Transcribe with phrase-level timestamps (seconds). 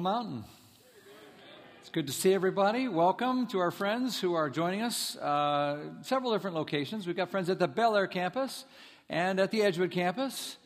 [0.00, 0.44] Hello, Mountain.
[1.78, 2.88] It's good to see everybody.
[2.88, 5.14] Welcome to our friends who are joining us.
[5.14, 7.06] Uh, several different locations.
[7.06, 8.64] We've got friends at the Bel Air campus,
[9.10, 10.56] and at the Edgewood campus,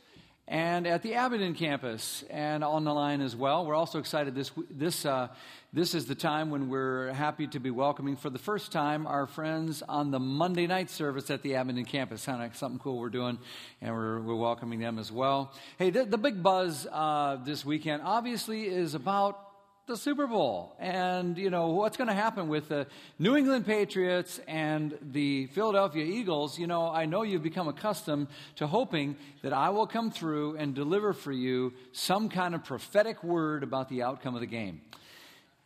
[0.47, 3.65] and at the Abingdon campus, and on the line as well.
[3.65, 5.29] We're also excited this this uh,
[5.73, 9.27] this is the time when we're happy to be welcoming for the first time our
[9.27, 12.27] friends on the Monday night service at the Abingdon campus.
[12.27, 13.39] Kind of something cool we're doing,
[13.81, 15.53] and we're, we're welcoming them as well.
[15.79, 19.44] Hey, the, the big buzz uh, this weekend obviously is about
[19.87, 22.87] the Super Bowl and you know what's going to happen with the
[23.19, 26.59] New England Patriots and the Philadelphia Eagles.
[26.59, 30.75] You know, I know you've become accustomed to hoping that I will come through and
[30.75, 34.81] deliver for you some kind of prophetic word about the outcome of the game.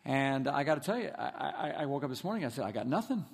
[0.04, 2.44] And I got to tell you, I, I, I, woke up this morning.
[2.44, 3.24] I said, I got nothing.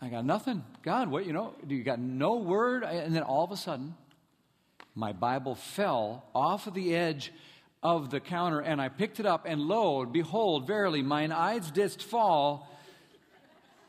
[0.00, 0.62] I got nothing.
[0.82, 2.84] God, what, you know, you got no word?
[2.84, 3.96] And then all of a sudden,
[4.94, 7.32] my Bible fell off of the edge
[7.82, 12.02] of the counter, and I picked it up, and lo, behold, verily, mine eyes didst
[12.02, 12.68] fall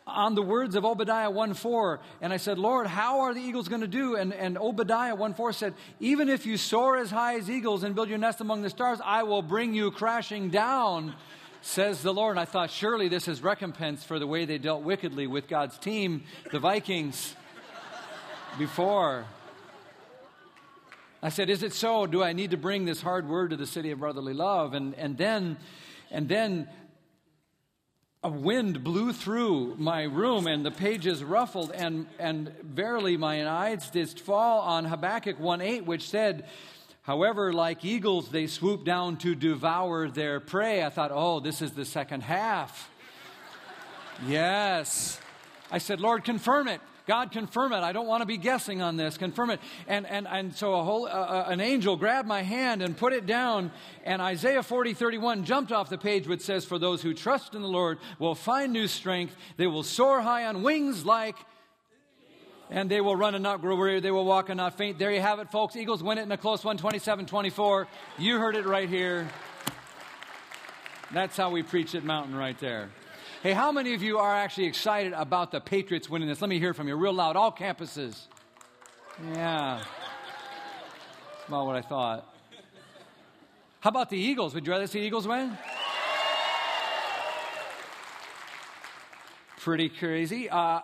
[0.07, 1.99] on the words of Obadiah 1 4.
[2.21, 4.15] And I said, Lord, how are the eagles going to do?
[4.15, 7.93] And, and Obadiah 1 4 said, Even if you soar as high as eagles and
[7.95, 11.15] build your nest among the stars, I will bring you crashing down
[11.61, 12.31] says the Lord.
[12.31, 15.77] And I thought, surely this is recompense for the way they dealt wickedly with God's
[15.77, 17.35] team, the Vikings,
[18.57, 19.25] before.
[21.23, 22.05] I said, Is it so?
[22.07, 24.73] Do I need to bring this hard word to the city of brotherly love?
[24.73, 25.57] And, and then,
[26.09, 26.67] and then
[28.23, 33.89] a wind blew through my room and the pages ruffled, and, and verily mine eyes
[33.89, 36.47] did fall on Habakkuk 1 8, which said,
[37.03, 40.83] However, like eagles, they swoop down to devour their prey.
[40.83, 42.91] I thought, oh, this is the second half.
[44.27, 45.19] yes.
[45.71, 46.79] I said, Lord, confirm it.
[47.11, 47.79] God, confirm it.
[47.79, 49.17] I don't want to be guessing on this.
[49.17, 49.59] Confirm it.
[49.85, 53.11] And, and, and so a whole, uh, uh an angel grabbed my hand and put
[53.11, 53.73] it down.
[54.05, 57.63] And Isaiah 40, 31 jumped off the page, which says, For those who trust in
[57.63, 59.35] the Lord will find new strength.
[59.57, 61.35] They will soar high on wings like
[62.69, 63.99] and they will run and not grow weary.
[63.99, 64.97] They will walk and not faint.
[64.97, 65.75] There you have it, folks.
[65.75, 67.89] Eagles win it in a close one, 27 24.
[68.19, 69.27] You heard it right here.
[71.11, 72.89] That's how we preach at Mountain right there.
[73.43, 76.41] Hey, how many of you are actually excited about the Patriots winning this?
[76.41, 78.27] Let me hear from you real loud, all campuses.
[79.33, 79.79] Yeah.
[79.79, 82.31] That's about what I thought.
[83.79, 84.53] How about the Eagles?
[84.53, 85.57] Would you rather see Eagles win?
[89.61, 90.47] Pretty crazy.
[90.47, 90.81] Uh,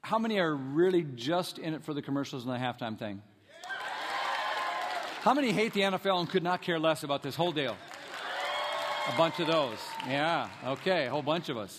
[0.00, 3.20] how many are really just in it for the commercials and the halftime thing?
[5.20, 7.76] How many hate the NFL and could not care less about this whole deal?
[9.06, 9.78] A bunch of those.
[10.08, 11.78] Yeah, okay, a whole bunch of us.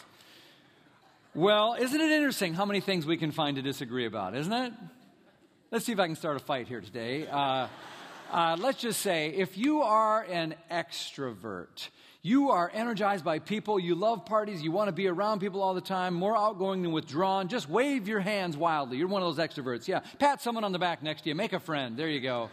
[1.34, 4.74] Well, isn't it interesting how many things we can find to disagree about, isn't it?
[5.72, 7.28] Let's see if I can start a fight here today.
[7.28, 7.68] Uh,
[8.32, 11.90] uh, let's just say if you are an extrovert,
[12.22, 13.80] you are energized by people.
[13.80, 14.62] You love parties.
[14.62, 17.48] You want to be around people all the time, more outgoing than withdrawn.
[17.48, 18.98] Just wave your hands wildly.
[18.98, 19.88] You're one of those extroverts.
[19.88, 20.02] Yeah.
[20.20, 21.36] Pat someone on the back next to you.
[21.36, 21.98] Make a friend.
[21.98, 22.50] There you go.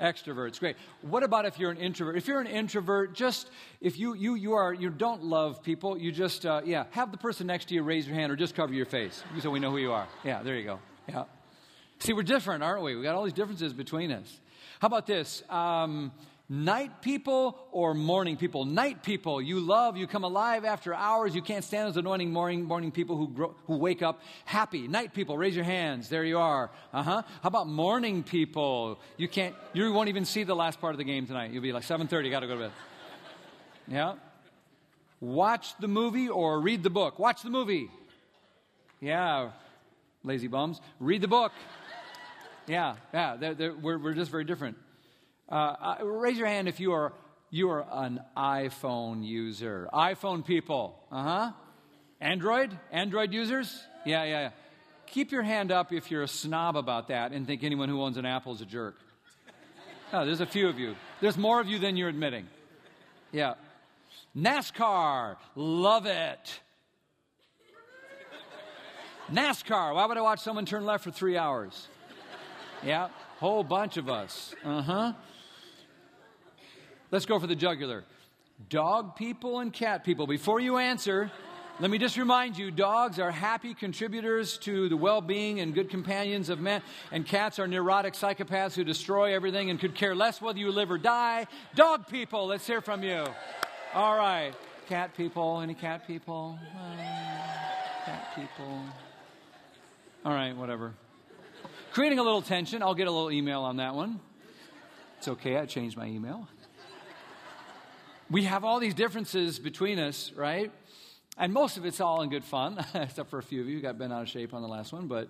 [0.00, 0.76] Extroverts, great.
[1.02, 2.16] What about if you're an introvert?
[2.16, 3.50] If you're an introvert, just
[3.80, 7.18] if you you you are you don't love people, you just uh, yeah have the
[7.18, 9.70] person next to you raise your hand or just cover your face so we know
[9.70, 10.08] who you are.
[10.24, 10.78] Yeah, there you go.
[11.08, 11.24] Yeah.
[11.98, 12.96] See, we're different, aren't we?
[12.96, 14.40] We got all these differences between us.
[14.80, 15.42] How about this?
[15.50, 16.12] Um,
[16.52, 18.64] Night people or morning people?
[18.64, 21.32] Night people, you love, you come alive after hours.
[21.32, 24.88] You can't stand those anointing morning, morning people who, grow, who wake up happy.
[24.88, 26.08] Night people, raise your hands.
[26.08, 26.72] There you are.
[26.92, 27.22] Uh huh.
[27.40, 28.98] How about morning people?
[29.16, 31.52] You can't, you won't even see the last part of the game tonight.
[31.52, 32.72] You'll be like 7.30, got to go to bed.
[33.86, 34.14] Yeah.
[35.20, 37.20] Watch the movie or read the book.
[37.20, 37.90] Watch the movie.
[39.00, 39.50] Yeah.
[40.24, 40.80] Lazy bums.
[40.98, 41.52] Read the book.
[42.66, 43.36] Yeah, yeah.
[43.36, 44.76] They're, they're, we're, we're just very different.
[45.50, 47.12] Uh, raise your hand if you are
[47.50, 49.88] you are an iPhone user.
[49.92, 51.52] iPhone people, uh huh.
[52.20, 54.50] Android, Android users, yeah, yeah, yeah.
[55.06, 58.16] Keep your hand up if you're a snob about that and think anyone who owns
[58.16, 58.96] an Apple is a jerk.
[60.12, 60.96] Oh, there's a few of you.
[61.20, 62.48] There's more of you than you're admitting.
[63.30, 63.54] Yeah.
[64.36, 66.60] NASCAR, love it.
[69.30, 71.86] NASCAR, why would I watch someone turn left for three hours?
[72.84, 73.08] Yeah,
[73.38, 74.52] whole bunch of us.
[74.64, 75.12] Uh huh.
[77.10, 78.04] Let's go for the jugular.
[78.68, 80.26] Dog people and cat people.
[80.26, 81.30] Before you answer,
[81.80, 85.90] let me just remind you dogs are happy contributors to the well being and good
[85.90, 90.40] companions of men, and cats are neurotic psychopaths who destroy everything and could care less
[90.40, 91.46] whether you live or die.
[91.74, 93.24] Dog people, let's hear from you.
[93.94, 94.52] All right.
[94.88, 96.58] Cat people, any cat people?
[96.76, 96.96] Uh,
[98.04, 98.82] cat people.
[100.24, 100.92] All right, whatever.
[101.92, 102.82] Creating a little tension.
[102.82, 104.20] I'll get a little email on that one.
[105.18, 106.46] It's okay, I changed my email.
[108.30, 110.70] We have all these differences between us, right?
[111.36, 113.82] And most of it's all in good fun, except for a few of you who
[113.82, 115.08] got bent out of shape on the last one.
[115.08, 115.28] But,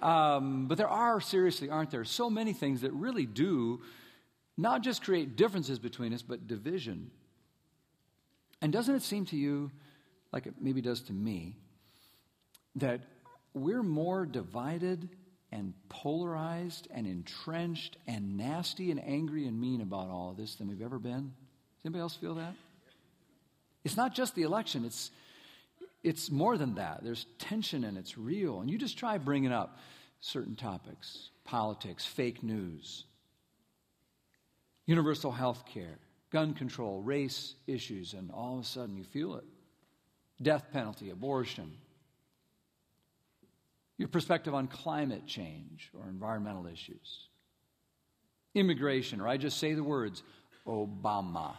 [0.00, 3.82] um, but there are, seriously, aren't there, so many things that really do
[4.56, 7.10] not just create differences between us, but division.
[8.62, 9.72] And doesn't it seem to you,
[10.32, 11.56] like it maybe does to me,
[12.76, 13.00] that
[13.52, 15.08] we're more divided
[15.50, 20.68] and polarized and entrenched and nasty and angry and mean about all of this than
[20.68, 21.32] we've ever been?
[21.84, 22.54] Anybody else feel that?
[23.84, 25.10] It's not just the election, it's,
[26.02, 27.00] it's more than that.
[27.02, 28.60] There's tension and it's real.
[28.60, 29.78] And you just try bringing up
[30.20, 33.04] certain topics politics, fake news,
[34.86, 35.98] universal health care,
[36.30, 39.44] gun control, race issues, and all of a sudden you feel it.
[40.40, 41.70] Death penalty, abortion,
[43.98, 47.28] your perspective on climate change or environmental issues,
[48.54, 50.22] immigration, or I just say the words
[50.66, 51.56] Obama,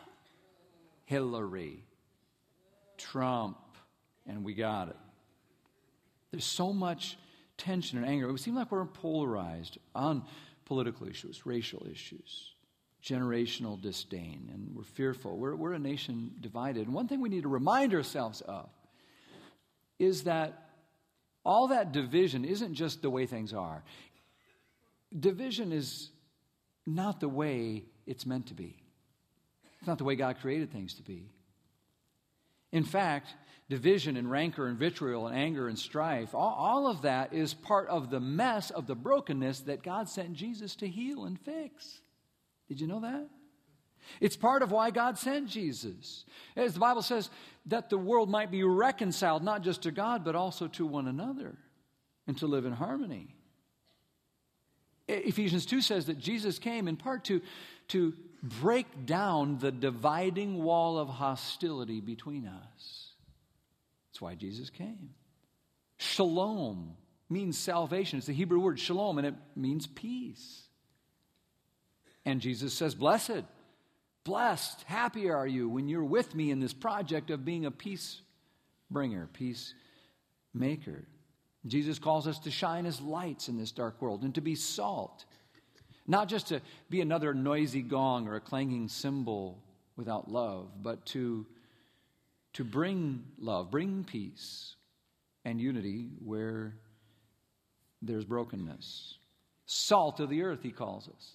[1.06, 1.86] Hillary,
[2.98, 3.57] Trump,
[4.28, 4.98] and we got it.
[6.31, 7.18] There's so much
[7.57, 8.28] tension and anger.
[8.28, 10.24] It would seem like we're polarized on
[10.66, 12.54] political issues, racial issues,
[13.04, 15.38] generational disdain, and we're fearful.
[15.38, 16.88] We're, we're a nation divided.
[16.88, 18.69] And one thing we need to remind ourselves of
[20.00, 20.69] is that
[21.46, 23.84] all that division isn't just the way things are.
[25.18, 26.10] Division is
[26.88, 28.85] not the way it's meant to be.
[29.86, 31.30] It's not the way God created things to be.
[32.72, 33.28] In fact,
[33.70, 37.88] division and rancor and vitriol and anger and strife, all, all, of that is part
[37.90, 42.02] of the mess of the brokenness that God sent Jesus to heal and fix.
[42.68, 43.30] Did you know that?
[44.20, 46.26] It's part of why God sent Jesus.
[46.56, 47.30] As the Bible says,
[47.68, 51.60] that the world might be reconciled not just to God, but also to one another
[52.26, 53.36] and to live in harmony.
[55.08, 57.44] Ephesians 2 says that Jesus came in part to,
[57.90, 58.16] to
[58.62, 63.14] break down the dividing wall of hostility between us.
[64.10, 65.10] That's why Jesus came.
[65.98, 66.96] Shalom
[67.30, 68.18] means salvation.
[68.18, 70.64] It's the Hebrew word shalom, and it means peace.
[72.26, 73.44] And Jesus says, Blessed
[74.26, 78.22] Blessed, happy are you when you're with me in this project of being a peace
[78.90, 79.76] bringer, peace
[80.52, 81.08] maker.
[81.68, 85.26] Jesus calls us to shine as lights in this dark world and to be salt,
[86.07, 89.60] not just to be another noisy gong or a clanging cymbal
[89.96, 91.46] without love, but to,
[92.54, 94.75] to bring love, bring peace
[95.44, 96.75] and unity where
[98.02, 99.18] there's brokenness.
[99.66, 101.31] Salt of the earth, he calls us.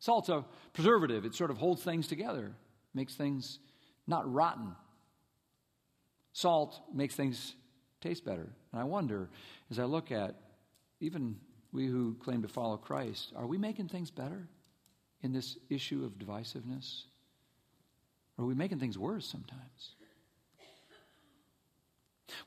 [0.00, 2.52] Salt's a preservative, it sort of holds things together,
[2.94, 3.58] makes things
[4.06, 4.76] not rotten.
[6.32, 7.54] Salt makes things
[8.00, 8.48] taste better.
[8.72, 9.28] And I wonder,
[9.70, 10.36] as I look at
[11.00, 11.36] even
[11.72, 14.48] we who claim to follow Christ, are we making things better
[15.22, 17.02] in this issue of divisiveness?
[18.36, 19.94] Or are we making things worse sometimes?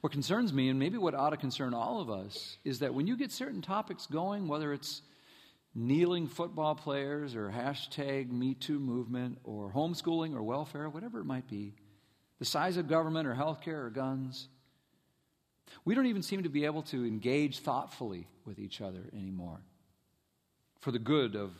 [0.01, 3.07] What concerns me, and maybe what ought to concern all of us, is that when
[3.07, 5.01] you get certain topics going, whether it's
[5.73, 11.47] kneeling football players or hashtag Me Too movement or homeschooling or welfare, whatever it might
[11.47, 11.73] be,
[12.39, 14.47] the size of government or healthcare or guns.
[15.85, 19.61] We don't even seem to be able to engage thoughtfully with each other anymore
[20.79, 21.51] for the good of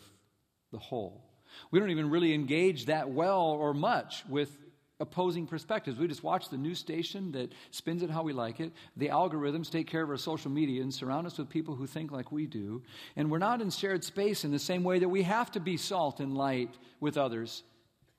[0.72, 1.24] the whole.
[1.70, 4.58] We don't even really engage that well or much with
[5.02, 5.98] opposing perspectives.
[5.98, 8.72] We just watch the news station that spins it how we like it.
[8.96, 12.12] The algorithms take care of our social media and surround us with people who think
[12.12, 12.84] like we do.
[13.16, 15.76] And we're not in shared space in the same way that we have to be
[15.76, 17.64] salt and light with others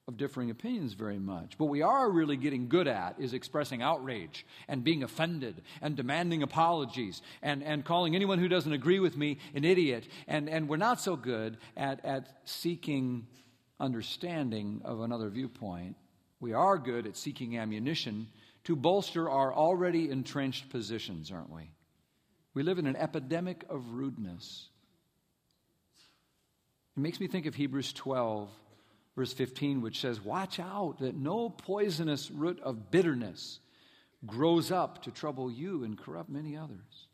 [0.09, 1.59] of differing opinions very much.
[1.59, 6.42] What we are really getting good at is expressing outrage and being offended and demanding
[6.42, 10.09] apologies and, and calling anyone who doesn't agree with me an idiot.
[10.26, 13.26] And, and we're not so good at, at seeking
[13.78, 15.97] understanding of another viewpoint
[16.42, 18.26] we are good at seeking ammunition
[18.64, 21.71] to bolster our already entrenched positions, aren't we?
[22.52, 24.68] We live in an epidemic of rudeness.
[26.97, 28.50] It makes me think of Hebrews 12,
[29.14, 33.61] verse 15, which says, Watch out that no poisonous root of bitterness
[34.26, 37.07] grows up to trouble you and corrupt many others.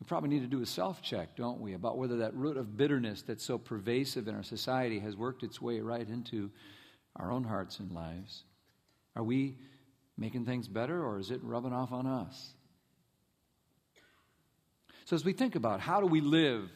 [0.00, 2.76] We probably need to do a self check, don't we, about whether that root of
[2.76, 6.50] bitterness that's so pervasive in our society has worked its way right into
[7.16, 8.42] our own hearts and lives?
[9.14, 9.56] Are we
[10.16, 12.54] making things better or is it rubbing off on us?
[15.04, 16.70] So, as we think about how do we live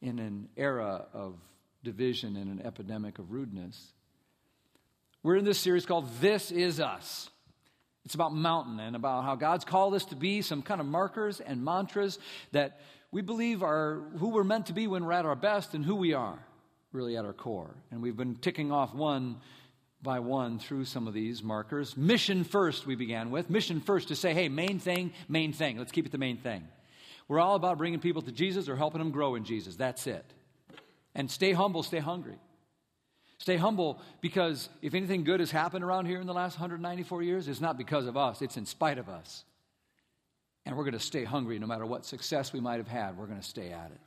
[0.00, 1.34] in an era of
[1.82, 3.92] division and an epidemic of rudeness,
[5.22, 7.28] we're in this series called This Is Us.
[8.04, 11.40] It's about mountain and about how God's called us to be some kind of markers
[11.40, 12.18] and mantras
[12.52, 12.80] that
[13.12, 15.96] we believe are who we're meant to be when we're at our best and who
[15.96, 16.38] we are
[16.92, 17.74] really at our core.
[17.90, 19.36] And we've been ticking off one
[20.02, 21.96] by one through some of these markers.
[21.96, 23.50] Mission first, we began with.
[23.50, 25.78] Mission first to say, hey, main thing, main thing.
[25.78, 26.66] Let's keep it the main thing.
[27.28, 29.76] We're all about bringing people to Jesus or helping them grow in Jesus.
[29.76, 30.24] That's it.
[31.14, 32.38] And stay humble, stay hungry.
[33.38, 37.48] Stay humble because if anything good has happened around here in the last 194 years,
[37.48, 39.44] it's not because of us, it's in spite of us.
[40.66, 43.26] And we're going to stay hungry no matter what success we might have had, we're
[43.26, 44.00] going to stay at it.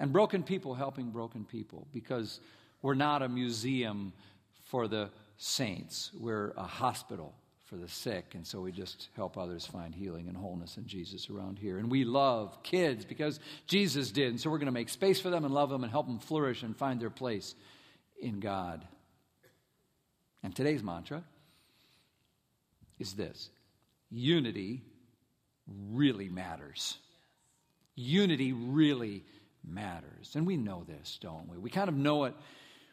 [0.00, 2.40] And broken people helping broken people because
[2.80, 4.14] we're not a museum
[4.64, 7.34] for the saints, we're a hospital
[7.72, 8.34] for the sick.
[8.34, 11.78] And so we just help others find healing and wholeness in Jesus around here.
[11.78, 14.28] And we love kids because Jesus did.
[14.28, 16.18] And so we're going to make space for them and love them and help them
[16.18, 17.54] flourish and find their place
[18.20, 18.86] in God.
[20.42, 21.24] And today's mantra
[22.98, 23.48] is this
[24.10, 24.82] unity
[25.66, 26.98] really matters.
[27.94, 29.24] Unity really
[29.64, 30.32] matters.
[30.34, 31.56] And we know this, don't we?
[31.56, 32.34] We kind of know it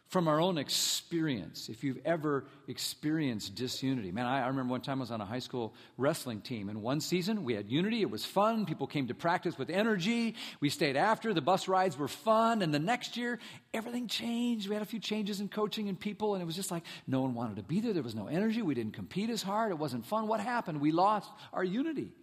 [0.09, 4.11] from our own experience, if you've ever experienced disunity.
[4.11, 6.67] Man, I, I, remember one time I was on a high school wrestling team.
[6.67, 8.01] In one season, we had unity.
[8.01, 8.65] It was fun.
[8.65, 10.33] People came to practice with energy.
[10.61, 11.31] We stayed after.
[11.31, 12.63] The bus rides were fun.
[12.63, 13.37] And the next year,
[13.71, 14.67] everything changed.
[14.67, 17.21] We had a few changes in coaching and people, and it was just like no
[17.21, 17.93] one wanted to be there.
[17.93, 18.63] There was no energy.
[18.63, 19.71] We didn't compete as hard.
[19.71, 20.27] It wasn't fun.
[20.27, 20.81] What happened?
[20.81, 22.13] We lost our unity.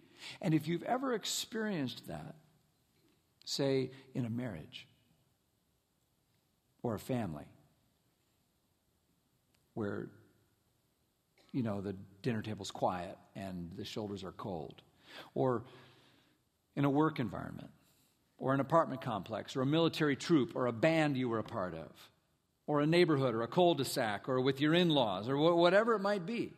[0.41, 2.35] And if you've ever experienced that,
[3.45, 4.87] say in a marriage
[6.83, 7.45] or a family,
[9.77, 10.07] where,
[11.51, 14.81] you know, the dinner table's quiet and the shoulders are cold.
[15.35, 15.65] Or
[16.75, 17.69] in a work environment,
[18.39, 21.75] or an apartment complex, or a military troop, or a band you were a part
[21.75, 21.91] of,
[22.65, 25.93] or a neighborhood, or a cul de sac, or with your in laws, or whatever
[25.93, 26.53] it might be.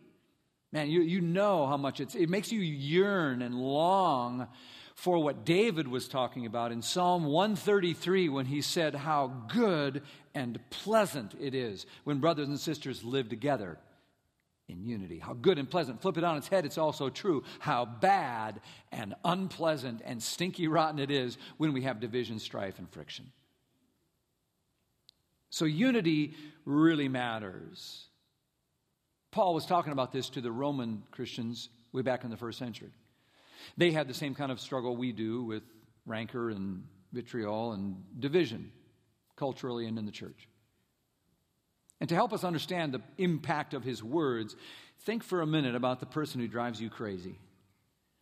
[0.72, 4.48] Man, you, you know how much it's, it makes you yearn and long
[4.96, 10.04] for what David was talking about in Psalm 133 when he said how good
[10.39, 13.77] and pleasant it is when brothers and sisters live together
[14.69, 15.19] in unity.
[15.19, 16.01] How good and pleasant.
[16.01, 20.98] Flip it on its head, it's also true how bad and unpleasant and stinky rotten
[20.98, 23.34] it is when we have division, strife, and friction.
[25.50, 28.05] So, unity really matters.
[29.31, 32.93] Paul was talking about this to the Roman Christians way back in the first century.
[33.75, 35.63] They had the same kind of struggle we do with
[36.05, 38.72] rancor and vitriol and division,
[39.39, 40.48] culturally and in the church.
[42.00, 44.55] And to help us understand the impact of his words,
[45.00, 47.39] think for a minute about the person who drives you crazy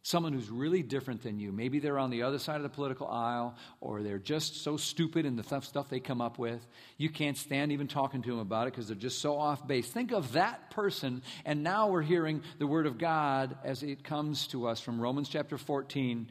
[0.07, 1.51] someone who's really different than you.
[1.51, 5.25] Maybe they're on the other side of the political aisle, or they're just so stupid
[5.25, 6.65] in the stuff they come up with.
[6.97, 9.85] You can't stand even talking to them about it because they're just so off base.
[9.85, 14.47] Think of that person, and now we're hearing the word of God as it comes
[14.47, 16.29] to us from Romans chapter 14,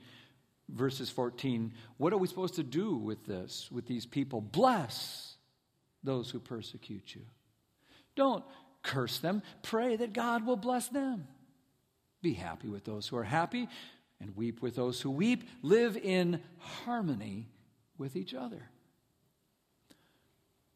[0.68, 1.72] verses 14.
[1.96, 4.40] What are we supposed to do with this, with these people?
[4.40, 5.36] Bless
[6.02, 7.22] those who persecute you.
[8.14, 8.44] Don't
[8.82, 11.26] curse them, pray that God will bless them.
[12.22, 13.68] Be happy with those who are happy
[14.20, 15.48] and weep with those who weep.
[15.62, 17.48] Live in harmony
[17.98, 18.62] with each other.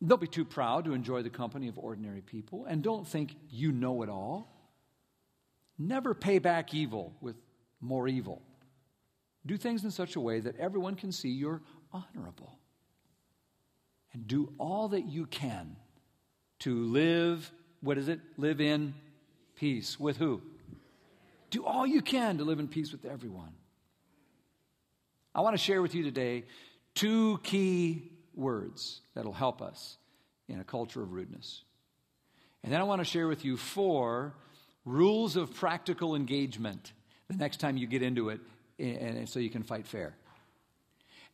[0.05, 3.71] Don't be too proud to enjoy the company of ordinary people, and don't think you
[3.71, 4.49] know it all.
[5.79, 7.37] Never pay back evil with
[7.81, 8.43] more evil.
[9.47, 12.59] Do things in such a way that everyone can see you're honorable.
[14.13, 15.77] And do all that you can
[16.61, 18.21] to live, what is it?
[18.37, 18.95] Live in
[19.57, 19.99] peace.
[19.99, 20.43] With who?
[21.51, 23.53] Do all you can to live in peace with everyone.
[25.35, 26.45] I want to share with you today
[26.95, 29.97] two key words that'll help us
[30.49, 31.63] in a culture of rudeness.
[32.63, 34.35] And then I want to share with you four
[34.85, 36.93] rules of practical engagement
[37.29, 38.41] the next time you get into it,
[38.81, 40.15] and so you can fight fair.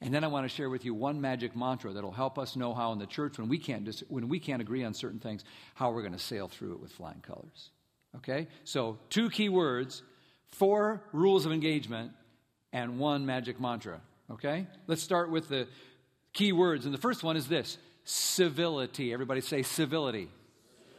[0.01, 2.75] And then I want to share with you one magic mantra that'll help us know
[2.75, 5.43] how in the church, when we can't, dis- when we can't agree on certain things,
[5.75, 7.71] how we're going to sail through it with flying colors.
[8.17, 8.49] Okay?
[8.65, 10.03] So, two key words,
[10.49, 12.13] four rules of engagement,
[12.73, 14.01] and one magic mantra.
[14.31, 14.67] Okay?
[14.87, 15.67] Let's start with the
[16.35, 16.85] key words.
[16.85, 19.15] And the first one is this civility.
[19.15, 20.29] Everybody say civility.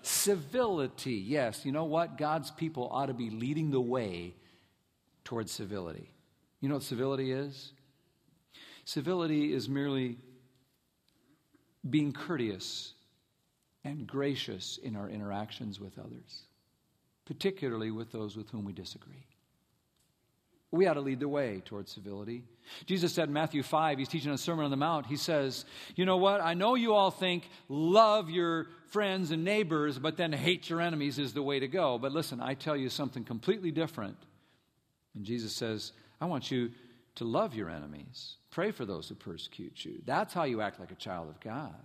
[0.01, 1.13] Civility.
[1.13, 2.17] Yes, you know what?
[2.17, 4.33] God's people ought to be leading the way
[5.23, 6.09] towards civility.
[6.61, 7.71] You know what civility is?
[8.85, 10.17] Civility is merely
[11.87, 12.93] being courteous
[13.83, 16.47] and gracious in our interactions with others
[17.27, 19.25] particularly with those with whom we disagree.
[20.71, 22.43] We ought to lead the way towards civility.
[22.85, 25.05] Jesus said in Matthew 5, he's teaching a Sermon on the Mount.
[25.05, 26.41] He says, You know what?
[26.41, 31.19] I know you all think love your friends and neighbors, but then hate your enemies
[31.19, 31.97] is the way to go.
[31.97, 34.17] But listen, I tell you something completely different.
[35.15, 36.71] And Jesus says, I want you
[37.15, 40.01] to love your enemies, pray for those who persecute you.
[40.05, 41.75] That's how you act like a child of God.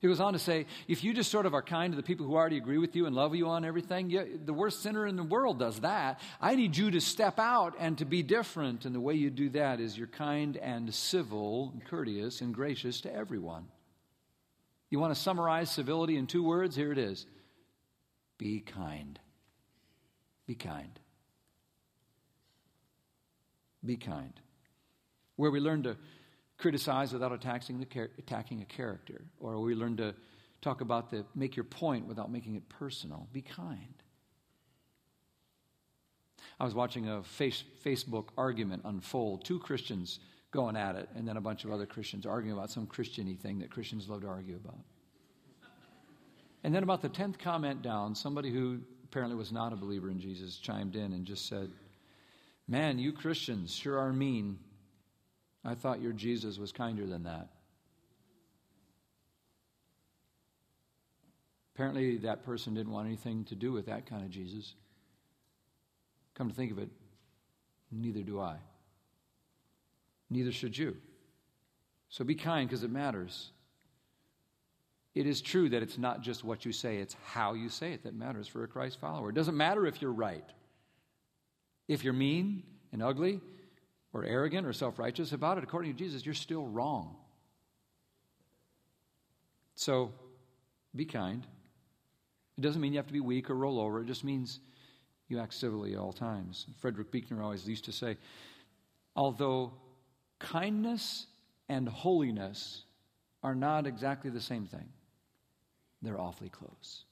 [0.00, 2.24] He goes on to say, if you just sort of are kind to the people
[2.24, 5.16] who already agree with you and love you on everything, you, the worst sinner in
[5.16, 6.20] the world does that.
[6.40, 8.86] I need you to step out and to be different.
[8.86, 13.02] And the way you do that is you're kind and civil, and courteous and gracious
[13.02, 13.66] to everyone.
[14.88, 16.74] You want to summarize civility in two words?
[16.74, 17.26] Here it is
[18.38, 19.18] be kind.
[20.46, 20.98] Be kind.
[23.84, 24.32] Be kind.
[25.36, 25.96] Where we learn to
[26.58, 30.14] criticize without attacking, the, attacking a character, or we learn to
[30.60, 33.26] talk about the make your point without making it personal.
[33.32, 33.94] Be kind.
[36.58, 39.44] I was watching a face, Facebook argument unfold.
[39.44, 40.20] Two Christians
[40.50, 43.60] going at it, and then a bunch of other Christians arguing about some Christiany thing
[43.60, 44.80] that Christians love to argue about.
[46.62, 50.20] And then, about the 10th comment down, somebody who apparently was not a believer in
[50.20, 51.70] Jesus chimed in and just said,
[52.70, 54.56] Man, you Christians sure are mean.
[55.64, 57.48] I thought your Jesus was kinder than that.
[61.74, 64.74] Apparently, that person didn't want anything to do with that kind of Jesus.
[66.36, 66.90] Come to think of it,
[67.90, 68.56] neither do I.
[70.30, 70.96] Neither should you.
[72.08, 73.50] So be kind because it matters.
[75.16, 78.04] It is true that it's not just what you say, it's how you say it
[78.04, 79.30] that matters for a Christ follower.
[79.30, 80.44] It doesn't matter if you're right.
[81.90, 83.40] If you're mean and ugly,
[84.12, 87.16] or arrogant or self righteous about it, according to Jesus, you're still wrong.
[89.74, 90.12] So
[90.94, 91.44] be kind.
[92.56, 94.60] It doesn't mean you have to be weak or roll over, it just means
[95.26, 96.66] you act civilly at all times.
[96.78, 98.16] Frederick Buechner always used to say,
[99.16, 99.72] although
[100.38, 101.26] kindness
[101.68, 102.84] and holiness
[103.42, 104.88] are not exactly the same thing,
[106.02, 107.02] they're awfully close.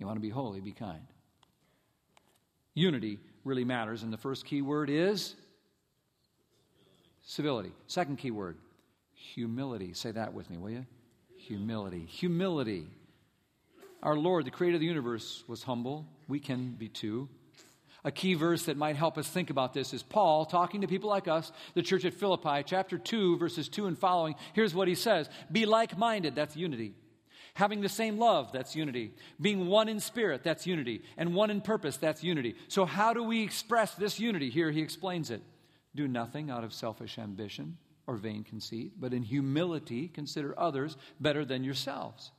[0.00, 1.06] You want to be holy, be kind.
[2.74, 5.36] Unity really matters, and the first key word is
[7.26, 7.72] Civility.
[7.88, 8.56] Second key word
[9.12, 9.92] humility.
[9.94, 10.86] Say that with me, will you?
[11.36, 12.04] Humility.
[12.04, 12.86] Humility.
[14.02, 16.06] Our Lord, the creator of the universe, was humble.
[16.28, 17.28] We can be too.
[18.04, 21.10] A key verse that might help us think about this is Paul talking to people
[21.10, 24.36] like us, the church at Philippi, chapter 2, verses 2 and following.
[24.52, 26.94] Here's what he says Be like minded, that's unity.
[27.56, 29.14] Having the same love, that's unity.
[29.40, 31.00] Being one in spirit, that's unity.
[31.16, 32.54] And one in purpose, that's unity.
[32.68, 34.50] So, how do we express this unity?
[34.50, 35.40] Here he explains it.
[35.94, 41.46] Do nothing out of selfish ambition or vain conceit, but in humility consider others better
[41.46, 42.30] than yourselves.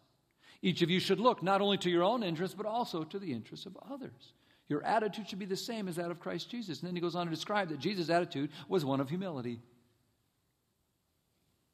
[0.62, 3.34] Each of you should look not only to your own interests, but also to the
[3.34, 4.34] interests of others.
[4.70, 6.82] Your attitude should be the same as that of Christ Jesus.
[6.82, 9.62] And then he goes on to describe that Jesus' attitude was one of humility.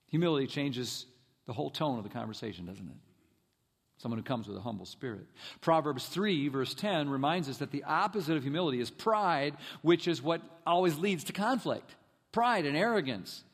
[0.07, 1.07] Humility changes
[1.45, 3.12] the whole tone of the conversation, doesn't it?
[4.03, 5.25] Someone who comes with a humble spirit.
[5.61, 10.21] Proverbs 3, verse 10, reminds us that the opposite of humility is pride, which is
[10.21, 11.89] what always leads to conflict
[12.33, 13.45] pride and arrogance.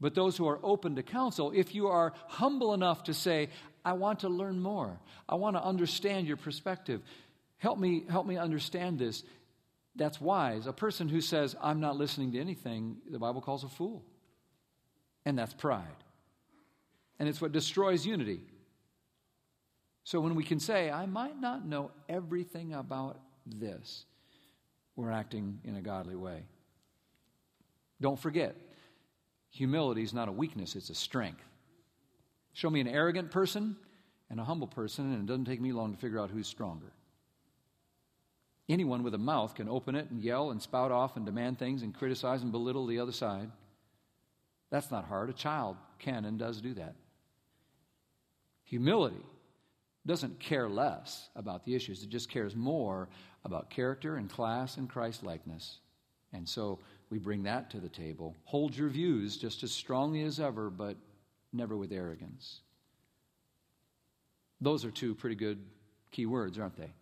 [0.00, 3.50] But those who are open to counsel, if you are humble enough to say,
[3.84, 7.02] I want to learn more, I want to understand your perspective,
[7.58, 9.24] help me, help me understand this,
[9.94, 10.66] that's wise.
[10.66, 14.02] A person who says, I'm not listening to anything, the Bible calls a fool.
[15.26, 15.84] And that's pride.
[17.18, 18.40] And it's what destroys unity.
[20.06, 24.04] So when we can say, I might not know everything about this,
[24.94, 26.44] we're acting in a godly way.
[28.00, 28.54] Don't forget,
[29.50, 31.42] humility is not a weakness, it's a strength.
[32.52, 33.74] Show me an arrogant person
[34.30, 36.92] and a humble person, and it doesn't take me long to figure out who's stronger.
[38.68, 41.82] Anyone with a mouth can open it and yell and spout off and demand things
[41.82, 43.50] and criticize and belittle the other side.
[44.70, 45.30] That's not hard.
[45.30, 46.94] A child can and does do that.
[48.62, 49.24] Humility
[50.06, 53.08] doesn't care less about the issues, it just cares more
[53.44, 55.78] about character and class and Christ likeness.
[56.32, 56.78] And so
[57.10, 58.34] we bring that to the table.
[58.44, 60.96] Hold your views just as strongly as ever, but
[61.52, 62.60] never with arrogance.
[64.60, 65.58] Those are two pretty good
[66.10, 66.92] key words, aren't they?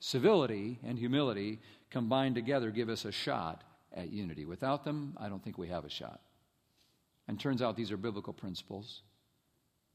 [0.00, 3.62] Civility and humility combined together give us a shot
[3.94, 4.44] at unity.
[4.44, 6.20] Without them, I don't think we have a shot.
[7.28, 9.02] And turns out these are biblical principles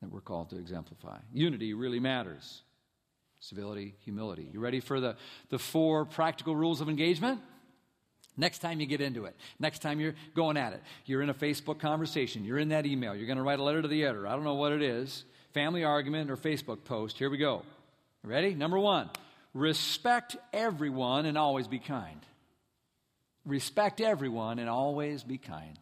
[0.01, 1.17] that we're called to exemplify.
[1.33, 2.61] Unity really matters.
[3.39, 4.49] Civility, humility.
[4.51, 5.15] You ready for the,
[5.49, 7.39] the four practical rules of engagement?
[8.37, 11.33] Next time you get into it, next time you're going at it, you're in a
[11.33, 14.25] Facebook conversation, you're in that email, you're going to write a letter to the editor.
[14.25, 17.17] I don't know what it is family argument or Facebook post.
[17.17, 17.63] Here we go.
[18.23, 18.53] Ready?
[18.53, 19.09] Number one
[19.53, 22.25] respect everyone and always be kind.
[23.45, 25.77] Respect everyone and always be kind.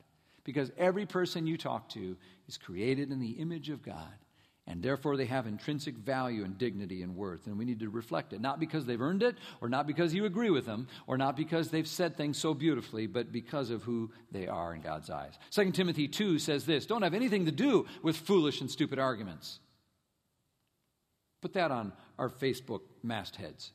[0.50, 4.18] Because every person you talk to is created in the image of God
[4.66, 7.46] And therefore, they have intrinsic value and dignity and worth.
[7.46, 8.42] And we need to reflect it.
[8.42, 11.70] Not because they've earned it, or not because you agree with them, or not because
[11.70, 15.34] they've said things so beautifully, but because of who they are in God's eyes.
[15.52, 19.60] 2 Timothy 2 says this Don't have anything to do with foolish and stupid arguments.
[21.42, 23.72] Put that on our Facebook mastheads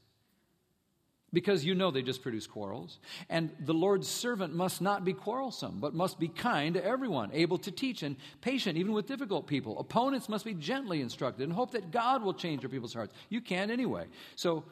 [1.35, 2.99] because you know they just produce quarrels.
[3.29, 7.59] And the Lord's servant must not be quarrelsome, but must be kind to everyone, able
[7.59, 9.79] to teach and patient even with difficult people.
[9.79, 13.13] Opponents must be gently instructed and hope that God will change their people's hearts.
[13.29, 14.07] You can anyway.
[14.37, 14.65] So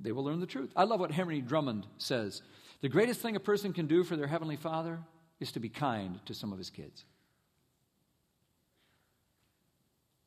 [0.00, 0.72] they will learn the truth.
[0.74, 2.42] I love what Henry Drummond says.
[2.80, 4.98] The greatest thing a person can do for their heavenly Father
[5.40, 7.04] is to be kind to some of his kids.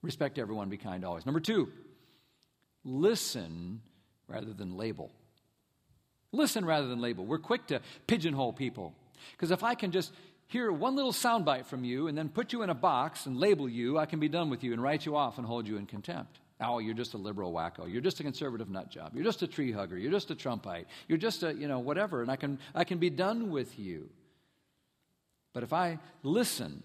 [0.02, 1.26] Respect everyone, be kind always.
[1.26, 1.70] Number two,
[2.84, 3.82] listen
[4.28, 5.12] rather than label.
[6.32, 7.26] Listen rather than label.
[7.26, 8.94] We're quick to pigeonhole people.
[9.34, 10.14] Because if I can just
[10.48, 13.70] hear one little soundbite from you and then put you in a box and label
[13.70, 15.86] you, I can be done with you and write you off and hold you in
[15.86, 16.40] contempt.
[16.60, 17.92] Oh, you're just a liberal wacko.
[17.92, 19.14] You're just a conservative nut job.
[19.16, 19.98] You're just a tree hugger.
[19.98, 20.86] You're just a Trumpite.
[21.08, 22.22] You're just a, you know, whatever.
[22.22, 24.10] And I can, I can be done with you.
[25.54, 26.84] But if I listen,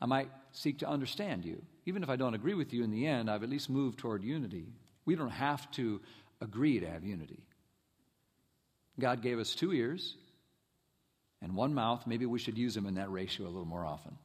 [0.00, 1.62] I might seek to understand you.
[1.86, 4.22] Even if I don't agree with you in the end, I've at least moved toward
[4.22, 4.66] unity.
[5.04, 6.00] We don't have to
[6.40, 7.40] agree to have unity.
[8.98, 10.16] God gave us two ears
[11.40, 12.06] and one mouth.
[12.06, 14.16] Maybe we should use them in that ratio a little more often.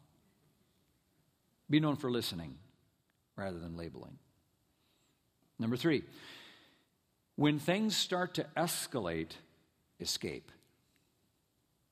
[1.70, 2.56] Be known for listening
[3.36, 4.18] rather than labeling.
[5.60, 6.04] Number three,
[7.36, 9.32] when things start to escalate,
[10.00, 10.52] escape.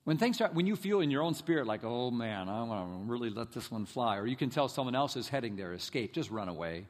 [0.04, 3.06] When things start, when you feel in your own spirit like, oh man, I want
[3.06, 5.74] to really let this one fly, or you can tell someone else is heading there,
[5.74, 6.86] escape, just run away.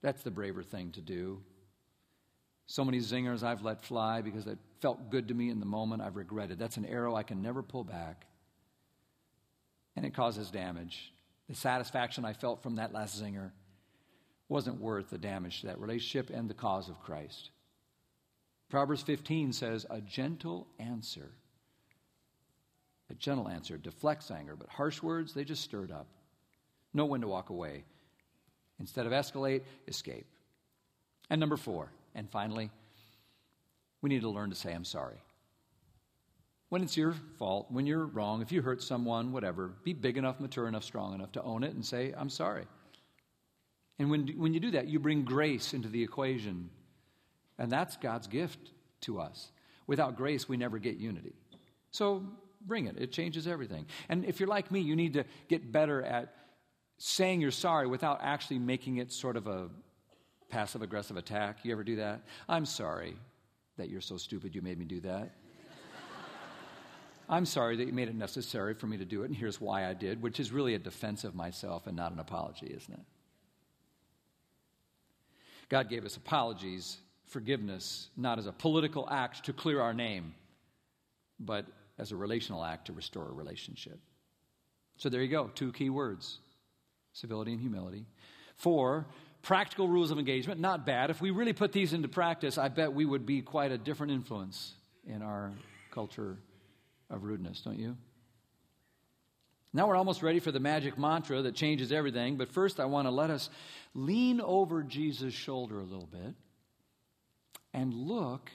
[0.00, 1.40] That's the braver thing to do.
[2.66, 6.02] So many zingers I've let fly because it felt good to me in the moment,
[6.02, 6.58] I've regretted.
[6.58, 8.26] That's an arrow I can never pull back.
[9.96, 11.12] And it causes damage.
[11.48, 13.50] The satisfaction I felt from that last zinger
[14.48, 17.50] wasn't worth the damage to that relationship and the cause of Christ.
[18.70, 21.30] Proverbs 15 says, A gentle answer,
[23.10, 26.06] a gentle answer deflects anger, but harsh words, they just stir it up.
[26.94, 27.84] Know when to walk away.
[28.80, 30.26] Instead of escalate, escape.
[31.28, 32.70] And number four, and finally,
[34.00, 35.22] we need to learn to say, I'm sorry.
[36.68, 40.40] When it's your fault, when you're wrong, if you hurt someone, whatever, be big enough,
[40.40, 42.64] mature enough, strong enough to own it and say, I'm sorry.
[43.98, 46.70] And when, when you do that, you bring grace into the equation.
[47.58, 48.58] And that's God's gift
[49.02, 49.52] to us.
[49.86, 51.34] Without grace, we never get unity.
[51.90, 52.24] So
[52.66, 53.86] bring it, it changes everything.
[54.08, 56.34] And if you're like me, you need to get better at
[56.98, 59.68] saying you're sorry without actually making it sort of a
[60.52, 61.64] passive aggressive attack.
[61.64, 62.20] You ever do that?
[62.46, 63.16] I'm sorry
[63.78, 65.34] that you're so stupid you made me do that.
[67.28, 69.88] I'm sorry that you made it necessary for me to do it, and here's why
[69.88, 73.00] I did, which is really a defense of myself and not an apology, isn't it?
[75.70, 80.34] God gave us apologies, forgiveness, not as a political act to clear our name,
[81.40, 81.64] but
[81.98, 83.98] as a relational act to restore a relationship.
[84.98, 86.40] So there you go, two key words
[87.14, 88.04] civility and humility.
[88.56, 89.06] Four,
[89.42, 91.10] practical rules of engagement, not bad.
[91.10, 94.12] If we really put these into practice, I bet we would be quite a different
[94.12, 94.74] influence
[95.06, 95.52] in our
[95.90, 96.38] culture
[97.10, 97.96] of rudeness, don't you?
[99.74, 103.06] Now we're almost ready for the magic mantra that changes everything, but first I want
[103.06, 103.48] to let us
[103.94, 106.34] lean over Jesus' shoulder a little bit
[107.72, 108.50] and look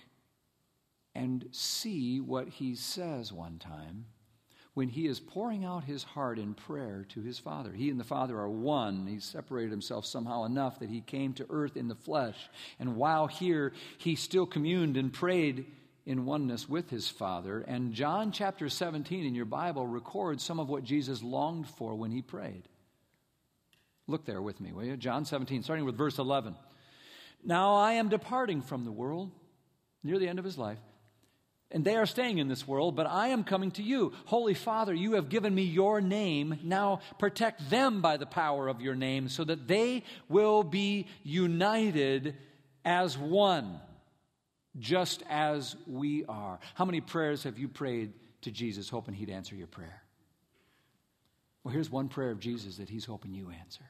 [1.16, 4.06] and see what he says one time
[4.78, 7.72] when he is pouring out his heart in prayer to his Father.
[7.72, 9.08] He and the Father are one.
[9.08, 12.38] He separated himself somehow enough that he came to earth in the flesh.
[12.80, 15.66] And while here, he still communed and prayed
[16.06, 17.62] in oneness with his Father.
[17.62, 22.12] And John chapter 17 in your Bible records some of what Jesus longed for when
[22.12, 22.70] he prayed.
[24.06, 24.96] Look there with me, will you?
[24.96, 26.56] John 17, starting with verse 11.
[27.44, 29.32] Now I am departing from the world,
[30.04, 30.78] near the end of his life.
[31.70, 34.14] And they are staying in this world, but I am coming to you.
[34.26, 36.60] Holy Father, you have given me your name.
[36.64, 42.38] Now protect them by the power of your name so that they will be united
[42.86, 43.82] as one,
[44.80, 46.60] just as we are.
[46.74, 50.04] How many prayers have you prayed to Jesus hoping he'd answer your prayer?
[51.64, 53.84] Well, here's one prayer of Jesus that he's hoping you answer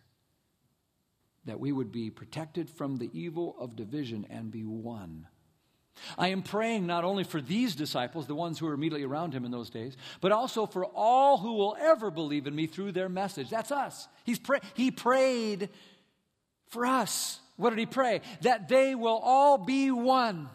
[1.45, 5.27] that we would be protected from the evil of division and be one
[6.17, 9.45] I am praying not only for these disciples, the ones who were immediately around him
[9.45, 13.09] in those days, but also for all who will ever believe in me through their
[13.09, 13.49] message.
[13.49, 14.07] That's us.
[14.23, 15.69] He's pray- he prayed
[16.69, 17.39] for us.
[17.55, 18.21] What did he pray?
[18.41, 20.49] That they will all be one,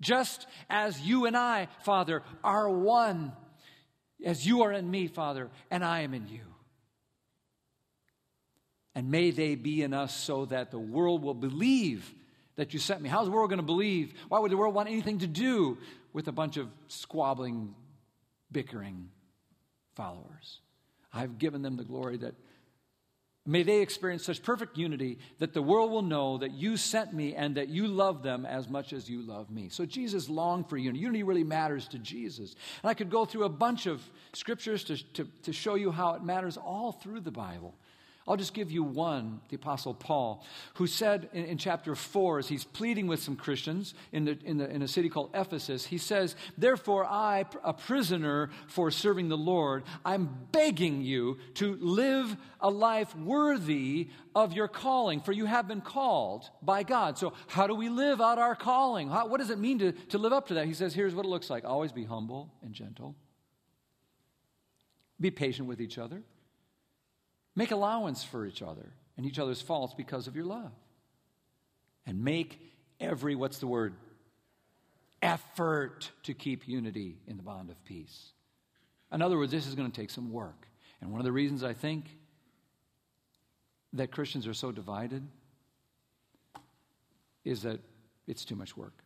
[0.00, 3.32] just as you and I, Father, are one,
[4.24, 6.40] as you are in me, Father, and I am in you.
[8.94, 12.14] And may they be in us so that the world will believe
[12.56, 13.08] that you sent me.
[13.08, 14.14] How's the world going to believe?
[14.28, 15.78] Why would the world want anything to do
[16.12, 17.74] with a bunch of squabbling,
[18.50, 19.08] bickering
[19.94, 20.60] followers?
[21.12, 22.34] I've given them the glory that
[23.46, 27.34] may they experience such perfect unity that the world will know that you sent me
[27.34, 29.68] and that you love them as much as you love me.
[29.68, 31.00] So Jesus longed for unity.
[31.00, 32.54] Unity really matters to Jesus.
[32.82, 34.02] And I could go through a bunch of
[34.34, 37.74] scriptures to, to, to show you how it matters all through the Bible.
[38.28, 42.48] I'll just give you one, the Apostle Paul, who said in, in, chapter 4, as
[42.48, 45.96] he's pleading with some Christians in, the, in, the, in a city called Ephesus, he
[45.96, 52.68] says, Therefore, I, a prisoner for serving the Lord, I'm begging you to live a
[52.68, 57.18] life worthy of your calling, for you have been called by God.
[57.18, 59.08] So, how do we live out our calling?
[59.08, 60.66] How, what does it mean to, to live up to that?
[60.66, 63.14] He says, Here's what it looks like always be humble and gentle,
[65.20, 66.24] be patient with each other
[67.56, 70.70] Make allowance for each other and each other's faults because of your love.
[72.04, 72.60] And make
[73.00, 73.94] every, what's the word?
[75.22, 78.32] Effort to keep unity in the bond of peace.
[79.10, 80.68] In other words, this is going to take some work.
[81.00, 82.04] And one of the reasons I think
[83.94, 85.26] that Christians are so divided
[87.44, 87.80] is that
[88.26, 89.02] it's too much work.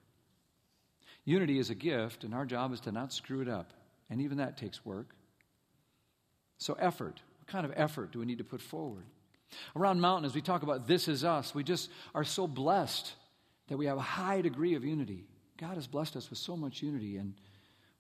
[1.25, 3.73] Unity is a gift, and our job is to not screw it up.
[4.09, 5.15] And even that takes work.
[6.59, 9.05] So, effort kind of effort do we need to put forward?
[9.75, 13.13] Around Mountain, as we talk about this is us, we just are so blessed
[13.69, 15.25] that we have a high degree of unity.
[15.59, 17.35] God has blessed us with so much unity, and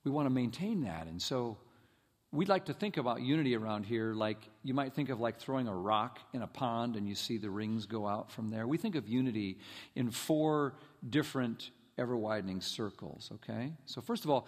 [0.04, 1.06] we want to maintain that.
[1.06, 1.58] And so
[2.32, 5.66] we'd like to think about unity around here like you might think of like throwing
[5.66, 8.66] a rock in a pond and you see the rings go out from there.
[8.66, 9.58] We think of unity
[9.96, 10.74] in four
[11.08, 13.72] different ever widening circles, okay?
[13.86, 14.46] So, first of all,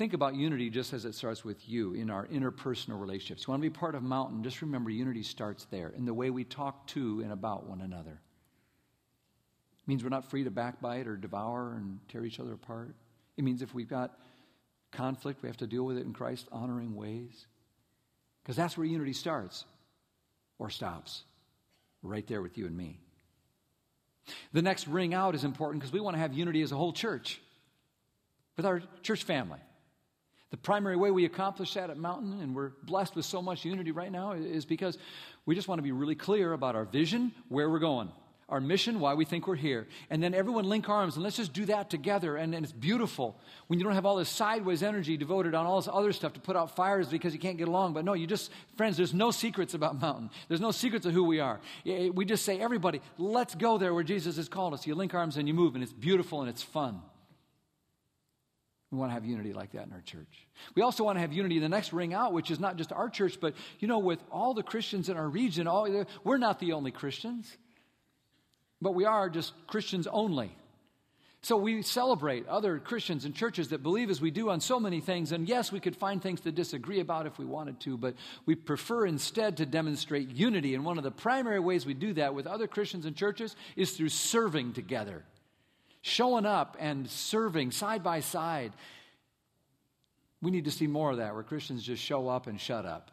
[0.00, 3.46] think about unity just as it starts with you in our interpersonal relationships.
[3.46, 6.30] You want to be part of Mountain, just remember unity starts there in the way
[6.30, 8.12] we talk to and about one another.
[8.12, 12.94] It means we're not free to backbite or devour and tear each other apart.
[13.36, 14.18] It means if we've got
[14.90, 17.46] conflict, we have to deal with it in Christ honoring ways.
[18.42, 19.66] Because that's where unity starts
[20.58, 21.24] or stops,
[22.02, 23.00] right there with you and me.
[24.54, 26.94] The next ring out is important because we want to have unity as a whole
[26.94, 27.38] church
[28.56, 29.60] with our church family.
[30.50, 33.92] The primary way we accomplish that at Mountain, and we're blessed with so much unity
[33.92, 34.98] right now, is because
[35.46, 38.10] we just want to be really clear about our vision, where we're going,
[38.48, 39.86] our mission, why we think we're here.
[40.10, 42.36] And then everyone link arms and let's just do that together.
[42.36, 45.80] And, and it's beautiful when you don't have all this sideways energy devoted on all
[45.80, 47.94] this other stuff to put out fires because you can't get along.
[47.94, 50.30] But no, you just, friends, there's no secrets about Mountain.
[50.48, 51.60] There's no secrets of who we are.
[51.84, 54.84] We just say, everybody, let's go there where Jesus has called us.
[54.84, 57.02] You link arms and you move, and it's beautiful and it's fun.
[58.90, 60.48] We want to have unity like that in our church.
[60.74, 62.92] We also want to have unity in the next ring out, which is not just
[62.92, 66.58] our church, but you know, with all the Christians in our region, all, we're not
[66.58, 67.56] the only Christians,
[68.82, 70.56] but we are just Christians only.
[71.42, 75.00] So we celebrate other Christians and churches that believe as we do on so many
[75.00, 75.32] things.
[75.32, 78.54] And yes, we could find things to disagree about if we wanted to, but we
[78.56, 80.74] prefer instead to demonstrate unity.
[80.74, 83.92] And one of the primary ways we do that with other Christians and churches is
[83.92, 85.24] through serving together
[86.02, 88.72] showing up and serving side by side.
[90.42, 93.10] We need to see more of that where Christians just show up and shut up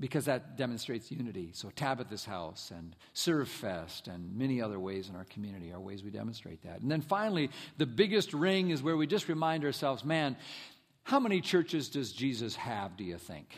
[0.00, 1.50] because that demonstrates unity.
[1.52, 6.04] So, Tabitha's House and Serve Fest and many other ways in our community are ways
[6.04, 6.80] we demonstrate that.
[6.80, 10.36] And then finally, the biggest ring is where we just remind ourselves man,
[11.02, 13.48] how many churches does Jesus have, do you think?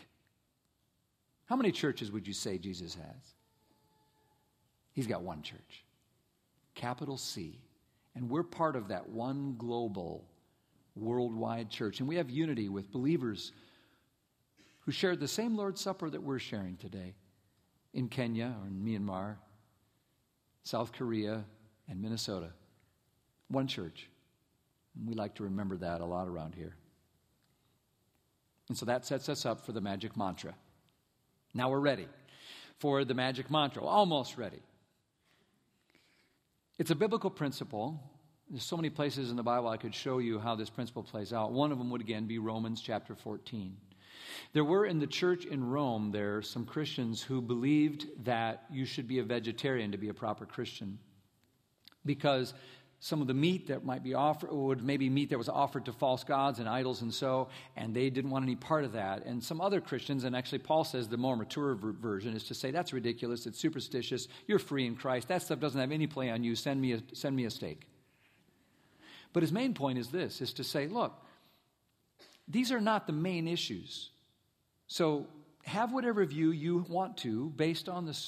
[1.46, 3.34] How many churches would you say Jesus has?
[4.92, 5.84] He's got one church,
[6.74, 7.58] capital C.
[8.14, 10.24] And we're part of that one global,
[10.96, 12.00] worldwide church.
[12.00, 13.52] And we have unity with believers
[14.80, 17.14] who shared the same Lord's Supper that we're sharing today
[17.92, 19.36] in Kenya or in Myanmar,
[20.62, 21.44] South Korea,
[21.88, 22.50] and Minnesota.
[23.48, 24.08] One church.
[24.96, 26.74] And we like to remember that a lot around here.
[28.68, 30.54] And so that sets us up for the magic mantra.
[31.54, 32.06] Now we're ready
[32.78, 34.62] for the magic mantra, almost ready.
[36.80, 38.00] It's a biblical principle.
[38.48, 41.30] There's so many places in the Bible I could show you how this principle plays
[41.30, 41.52] out.
[41.52, 43.76] One of them would again be Romans chapter 14.
[44.54, 49.06] There were in the church in Rome there some Christians who believed that you should
[49.06, 50.98] be a vegetarian to be a proper Christian
[52.06, 52.54] because
[53.02, 55.92] some of the meat that might be offered would maybe meat that was offered to
[55.92, 59.24] false gods and idols and so and they didn't want any part of that.
[59.24, 62.70] And some other christians and actually paul says the more mature version is to say
[62.70, 63.46] that's ridiculous.
[63.46, 64.28] It's superstitious.
[64.46, 65.28] You're free in christ.
[65.28, 66.54] That stuff doesn't have any play on you.
[66.54, 67.86] Send me a, send me a steak.
[69.32, 71.14] But his main point is this is to say look
[72.46, 74.10] these are not the main issues.
[74.88, 75.26] So
[75.64, 78.18] have whatever view you want to based on the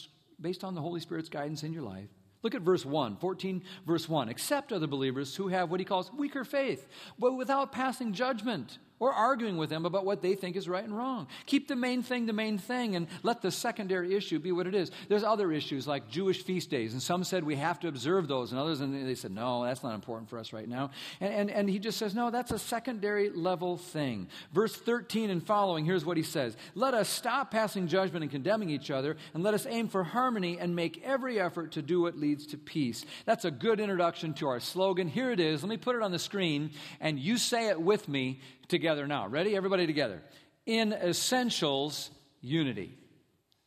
[0.40, 2.08] based on the Holy Spirit's guidance in your life.
[2.42, 4.28] Look at verse 1, 14, verse 1.
[4.28, 9.12] Accept other believers who have what he calls weaker faith, but without passing judgment or
[9.12, 11.26] arguing with them about what they think is right and wrong.
[11.46, 14.76] Keep the main thing the main thing and let the secondary issue be what it
[14.76, 14.92] is.
[15.08, 18.52] There's other issues like Jewish feast days, and some said we have to observe those,
[18.52, 20.92] and others and they said, no, that's not important for us right now.
[21.20, 24.28] And, and, and he just says, no, that's a secondary level thing.
[24.52, 28.70] Verse 13 and following, here's what he says Let us stop passing judgment and condemning
[28.70, 32.16] each other, and let us aim for harmony and make every effort to do what
[32.16, 33.04] leads to peace.
[33.24, 35.08] That's a good introduction to our slogan.
[35.08, 35.64] Here it is.
[35.64, 38.38] Let me put it on the screen, and you say it with me
[38.72, 39.28] together now.
[39.28, 39.54] Ready?
[39.54, 40.20] Everybody together.
[40.66, 42.98] In essentials, unity.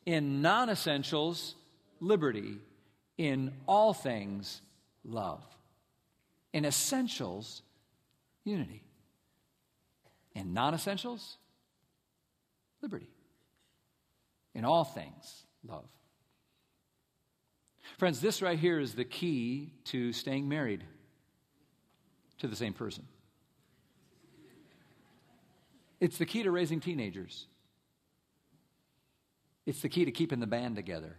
[0.04, 1.54] In non essentials,
[2.00, 2.58] liberty.
[3.16, 4.60] In all things,
[5.04, 5.42] love.
[6.52, 7.62] In essentials,
[8.44, 8.82] unity.
[10.34, 11.38] In non essentials,
[12.82, 13.08] liberty.
[14.54, 15.86] In all things, love.
[17.96, 20.82] Friends, this right here is the key to staying married
[22.38, 23.06] to the same person.
[26.00, 27.46] It's the key to raising teenagers.
[29.64, 31.16] It's the key to keeping the band together.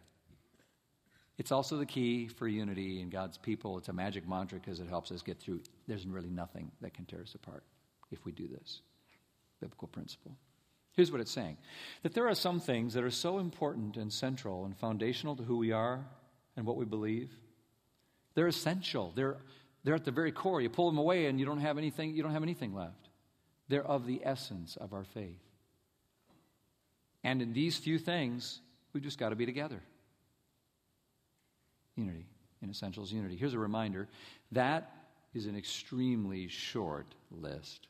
[1.37, 3.77] It's also the key for unity in God's people.
[3.77, 5.61] It's a magic mantra because it helps us get through.
[5.87, 7.63] There's really nothing that can tear us apart
[8.11, 8.81] if we do this.
[9.59, 10.35] Biblical principle.
[10.93, 11.57] Here's what it's saying
[12.01, 15.57] that there are some things that are so important and central and foundational to who
[15.57, 16.05] we are
[16.55, 17.31] and what we believe.
[18.33, 19.13] They're essential.
[19.15, 19.37] They're,
[19.83, 20.59] they're at the very core.
[20.59, 23.07] You pull them away and you don't have anything, you don't have anything left.
[23.69, 25.41] They're of the essence of our faith.
[27.23, 28.62] And in these few things,
[28.93, 29.82] we've just got to be together.
[31.95, 32.25] Unity,
[32.62, 33.36] in essentials, unity.
[33.36, 34.08] Here's a reminder
[34.51, 34.91] that
[35.34, 37.88] is an extremely short list.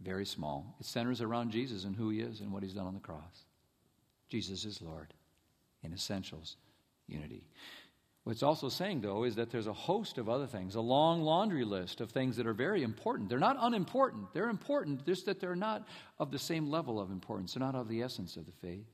[0.00, 0.76] Very small.
[0.78, 3.44] It centers around Jesus and who he is and what he's done on the cross.
[4.28, 5.14] Jesus is Lord.
[5.82, 6.56] In essentials,
[7.06, 7.44] unity.
[8.26, 11.64] What's also saying, though, is that there's a host of other things, a long laundry
[11.64, 13.28] list of things that are very important.
[13.28, 15.86] They're not unimportant, they're important, just that they're not
[16.18, 17.54] of the same level of importance.
[17.54, 18.88] They're not of the essence of the faith.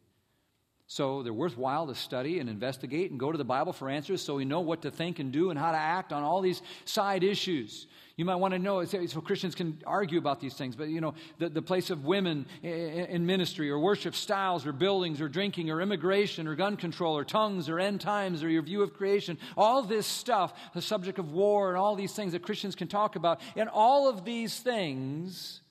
[0.93, 4.35] So they're worthwhile to study and investigate and go to the Bible for answers so
[4.35, 7.25] we know what to think and do and how to act on all these side
[7.25, 7.87] issues.
[8.17, 11.15] You might want to know, so Christians can argue about these things, but you know,
[11.39, 15.81] the, the place of women in ministry or worship styles or buildings or drinking or
[15.81, 19.83] immigration or gun control or tongues or end times or your view of creation, all
[19.83, 23.41] this stuff, the subject of war and all these things that Christians can talk about,
[23.57, 25.63] and all of these things,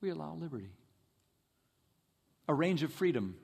[0.00, 0.70] we allow liberty,
[2.50, 3.36] a range of freedom,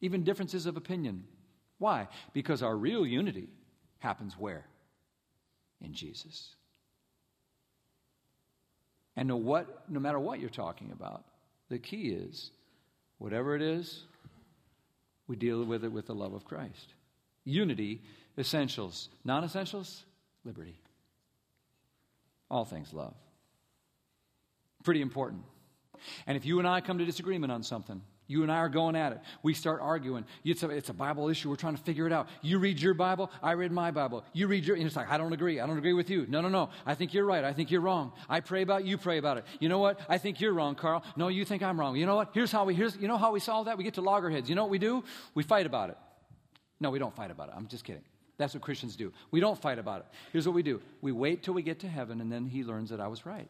[0.00, 1.24] even differences of opinion.
[1.78, 2.08] Why?
[2.32, 3.48] Because our real unity
[4.00, 4.66] happens where?
[5.84, 6.54] in Jesus.
[9.16, 11.24] And no, what, no matter what you're talking about,
[11.68, 12.50] the key is
[13.18, 14.02] whatever it is,
[15.28, 16.94] we deal with it with the love of Christ.
[17.44, 18.02] Unity,
[18.36, 19.08] essentials.
[19.24, 20.04] Non essentials,
[20.44, 20.76] liberty.
[22.50, 23.14] All things love.
[24.82, 25.42] Pretty important.
[26.26, 28.96] And if you and I come to disagreement on something, you and I are going
[28.96, 29.20] at it.
[29.42, 30.24] We start arguing.
[30.44, 31.50] It's a, it's a, Bible issue.
[31.50, 32.28] We're trying to figure it out.
[32.40, 33.30] You read your Bible.
[33.42, 34.24] I read my Bible.
[34.32, 34.76] You read your.
[34.76, 35.60] And it's like, I don't agree.
[35.60, 36.24] I don't agree with you.
[36.28, 36.70] No, no, no.
[36.86, 37.44] I think you're right.
[37.44, 38.12] I think you're wrong.
[38.28, 38.86] I pray about it.
[38.86, 39.44] You pray about it.
[39.60, 40.00] You know what?
[40.08, 41.04] I think you're wrong, Carl.
[41.16, 41.96] No, you think I'm wrong.
[41.96, 42.30] You know what?
[42.32, 43.76] Here's how we, here's, you know how we solve that?
[43.76, 44.48] We get to loggerheads.
[44.48, 45.04] You know what we do?
[45.34, 45.98] We fight about it.
[46.80, 47.54] No, we don't fight about it.
[47.56, 48.02] I'm just kidding.
[48.36, 49.12] That's what Christians do.
[49.30, 50.06] We don't fight about it.
[50.32, 52.90] Here's what we do we wait till we get to heaven, and then he learns
[52.90, 53.48] that I was right.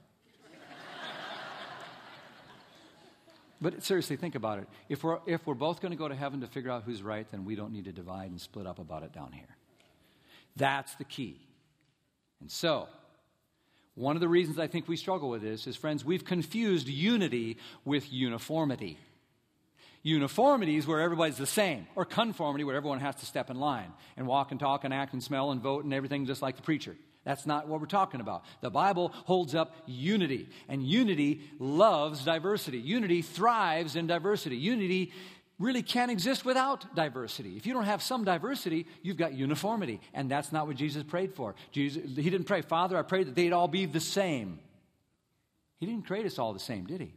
[3.65, 4.69] But seriously, think about it.
[4.91, 7.27] If we're, if we're both going to go to heaven to figure out who's right,
[7.31, 9.57] then we don't need to divide and split up about it down here.
[10.55, 11.41] That's the key.
[12.43, 12.89] And so,
[13.95, 17.57] one of the reasons I think we struggle with this is, friends, we've confused unity
[17.87, 18.99] with uniformity.
[20.03, 23.95] Uniformity is where everybody's the same, or conformity, where everyone has to step in line
[24.19, 26.63] and walk and talk and act and smell and vote and everything just like the
[26.63, 26.97] preacher.
[27.25, 28.45] That's not what we're talking about.
[28.61, 32.79] The Bible holds up unity, and unity loves diversity.
[32.79, 34.57] Unity thrives in diversity.
[34.57, 35.13] Unity
[35.59, 37.57] really can't exist without diversity.
[37.57, 41.35] If you don't have some diversity, you've got uniformity, and that's not what Jesus prayed
[41.35, 41.55] for.
[41.73, 44.59] Jesus, he didn't pray, Father, I pray that they'd all be the same.
[45.79, 47.15] He didn't create us all the same, did he?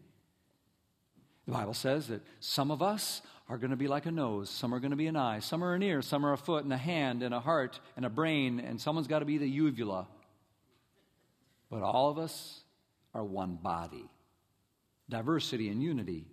[1.47, 4.73] The Bible says that some of us are going to be like a nose, some
[4.73, 6.73] are going to be an eye, some are an ear, some are a foot and
[6.73, 10.07] a hand and a heart and a brain, and someone's got to be the uvula.
[11.69, 12.61] But all of us
[13.13, 14.05] are one body.
[15.09, 16.25] Diversity and unity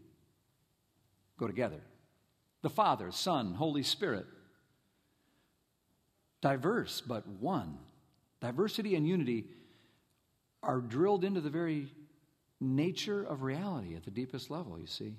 [1.38, 1.80] go together.
[2.62, 4.26] The Father, Son, Holy Spirit.
[6.40, 7.78] Diverse, but one.
[8.40, 9.46] Diversity and unity
[10.62, 11.88] are drilled into the very
[12.60, 15.14] nature of reality at the deepest level, you see.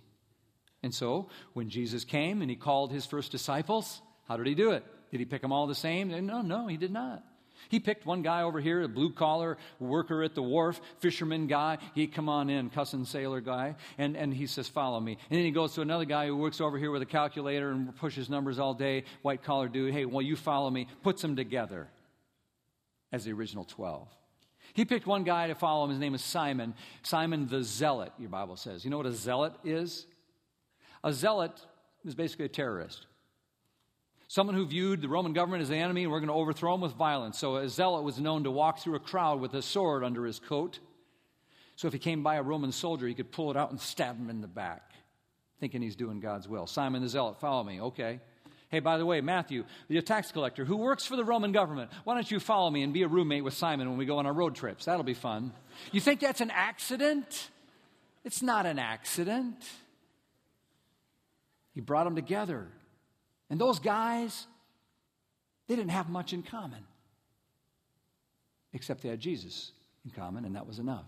[0.86, 4.70] And so, when Jesus came and he called his first disciples, how did he do
[4.70, 4.86] it?
[5.10, 6.10] Did he pick them all the same?
[6.28, 7.24] No, no, he did not.
[7.70, 11.80] He picked one guy over here, a blue collar worker at the wharf, fisherman guy.
[11.96, 15.14] He come on in, cussing sailor guy, and, and he says, Follow me.
[15.32, 17.96] And then he goes to another guy who works over here with a calculator and
[17.96, 19.92] pushes numbers all day, white collar dude.
[19.92, 20.88] Hey, well, you follow me.
[21.02, 21.88] Puts them together
[23.12, 24.08] as the original 12.
[24.76, 25.90] He picked one guy to follow him.
[25.90, 26.76] His name is Simon.
[27.02, 28.86] Simon the Zealot, your Bible says.
[28.86, 30.06] You know what a zealot is?
[31.06, 31.54] A zealot
[32.04, 33.06] is basically a terrorist.
[34.28, 36.82] Someone who viewed the Roman government as the enemy and we're going to overthrow him
[36.82, 37.38] with violence.
[37.38, 40.40] So a zealot was known to walk through a crowd with a sword under his
[40.40, 40.80] coat.
[41.76, 44.18] So if he came by a Roman soldier, he could pull it out and stab
[44.18, 44.94] him in the back,
[45.60, 46.66] thinking he's doing God's will.
[46.66, 47.80] Simon the zealot, follow me.
[47.80, 48.20] Okay.
[48.70, 52.16] Hey, by the way, Matthew, the tax collector who works for the Roman government, why
[52.16, 54.34] don't you follow me and be a roommate with Simon when we go on our
[54.34, 54.86] road trips?
[54.86, 55.54] That'll be fun.
[55.92, 57.52] You think that's an accident?
[58.24, 59.56] It's not an accident.
[61.76, 62.68] He brought them together.
[63.50, 64.48] And those guys,
[65.68, 66.84] they didn't have much in common,
[68.74, 69.72] except they had Jesus
[70.06, 71.06] in common, and that was enough.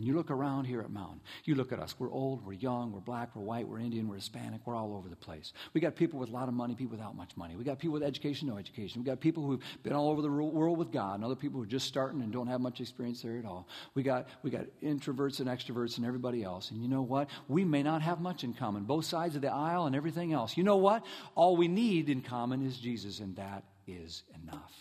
[0.00, 1.20] And you look around here at Mountain.
[1.44, 1.94] You look at us.
[1.98, 5.10] We're old, we're young, we're black, we're white, we're Indian, we're Hispanic, we're all over
[5.10, 5.52] the place.
[5.74, 7.54] We got people with a lot of money, people without much money.
[7.54, 9.02] We got people with education, no education.
[9.02, 11.64] We got people who've been all over the world with God, and other people who
[11.64, 13.68] are just starting and don't have much experience there at all.
[13.94, 16.70] We got, we got introverts and extroverts and everybody else.
[16.70, 17.28] And you know what?
[17.46, 20.56] We may not have much in common, both sides of the aisle and everything else.
[20.56, 21.04] You know what?
[21.34, 24.72] All we need in common is Jesus, and that is enough.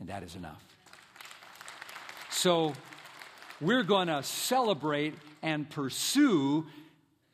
[0.00, 0.62] And that is enough.
[2.28, 2.74] So,
[3.62, 6.66] we're going to celebrate and pursue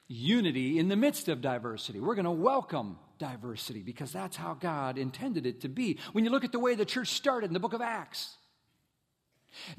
[0.07, 2.01] unity in the midst of diversity.
[2.01, 5.99] We're going to welcome diversity because that's how God intended it to be.
[6.13, 8.37] When you look at the way the church started in the book of Acts,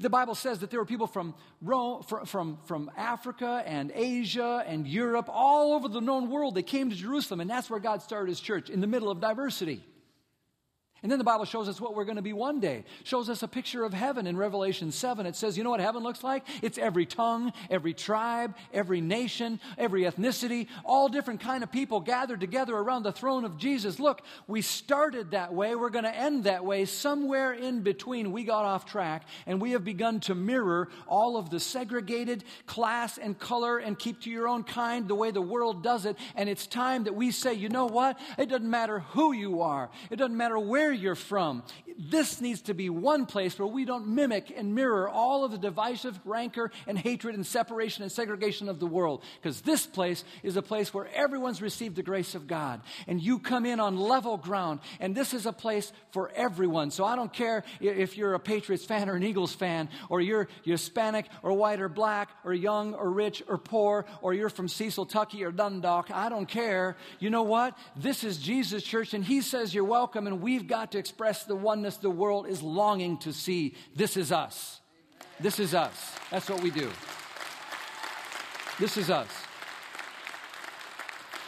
[0.00, 4.86] the Bible says that there were people from, Rome, from, from Africa and Asia and
[4.86, 6.56] Europe, all over the known world.
[6.56, 9.20] They came to Jerusalem, and that's where God started his church, in the middle of
[9.20, 9.84] diversity.
[11.02, 12.84] And then the Bible shows us what we're going to be one day.
[13.04, 15.24] Shows us a picture of heaven in Revelation 7.
[15.24, 16.44] It says, you know what heaven looks like?
[16.60, 22.40] It's every tongue, every tribe, every nation, every ethnicity, all different kind of people gathered
[22.40, 23.98] together around the throne of Jesus.
[23.98, 25.74] Look, we started that way.
[25.74, 26.84] We're going to end that way.
[26.84, 31.48] Somewhere in between, we got off track and we have begun to mirror all of
[31.48, 35.82] the segregated class and color and keep to your own kind the way the world
[35.82, 36.16] does it.
[36.36, 38.18] And it's time that we say, you know what?
[38.36, 39.90] It doesn't matter who you are.
[40.10, 41.62] It doesn't matter where where you're from.
[41.98, 45.58] This needs to be one place where we don't mimic and mirror all of the
[45.58, 49.22] divisive rancor and hatred and separation and segregation of the world.
[49.40, 52.80] Because this place is a place where everyone's received the grace of God.
[53.06, 54.80] And you come in on level ground.
[55.00, 56.90] And this is a place for everyone.
[56.90, 60.48] So I don't care if you're a Patriots fan or an Eagles fan, or you're,
[60.64, 65.06] Hispanic or white or black, or young or rich or poor, or you're from Cecil,
[65.06, 66.10] Tucky or Dundalk.
[66.10, 66.96] I don't care.
[67.18, 67.76] You know what?
[67.96, 71.56] This is Jesus' church, and He says you're welcome, and we've got to express the
[71.80, 73.74] oneness the world is longing to see.
[73.96, 74.80] This is us.
[75.40, 76.12] This is us.
[76.30, 76.90] That's what we do.
[78.78, 79.28] This is us.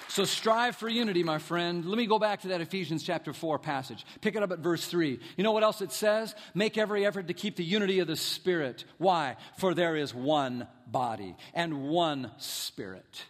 [0.08, 1.84] So strive for unity, my friend.
[1.84, 4.06] Let me go back to that Ephesians chapter 4 passage.
[4.22, 5.20] Pick it up at verse 3.
[5.36, 6.34] You know what else it says?
[6.54, 8.86] Make every effort to keep the unity of the Spirit.
[8.96, 9.36] Why?
[9.58, 13.24] For there is one body and one Spirit.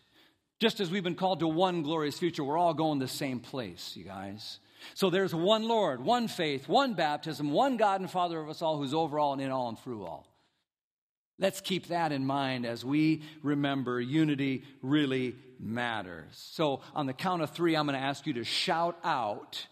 [0.61, 3.97] Just as we've been called to one glorious future, we're all going the same place,
[3.97, 4.61] you guys.
[4.95, 8.79] So there's one Lord, one faith, one baptism, one God and Father of us all
[8.79, 10.27] who's over all and in all and through all.
[11.39, 16.29] Let's keep that in mind as we remember unity really matters.
[16.53, 19.67] So, on the count of three, I'm going to ask you to shout out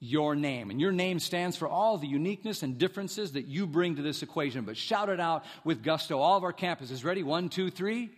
[0.00, 0.70] your name.
[0.70, 4.22] And your name stands for all the uniqueness and differences that you bring to this
[4.22, 4.64] equation.
[4.64, 6.18] But shout it out with gusto.
[6.20, 7.22] All of our campuses ready?
[7.22, 8.10] One, two, three.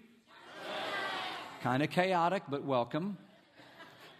[1.63, 3.19] Kind of chaotic, but welcome.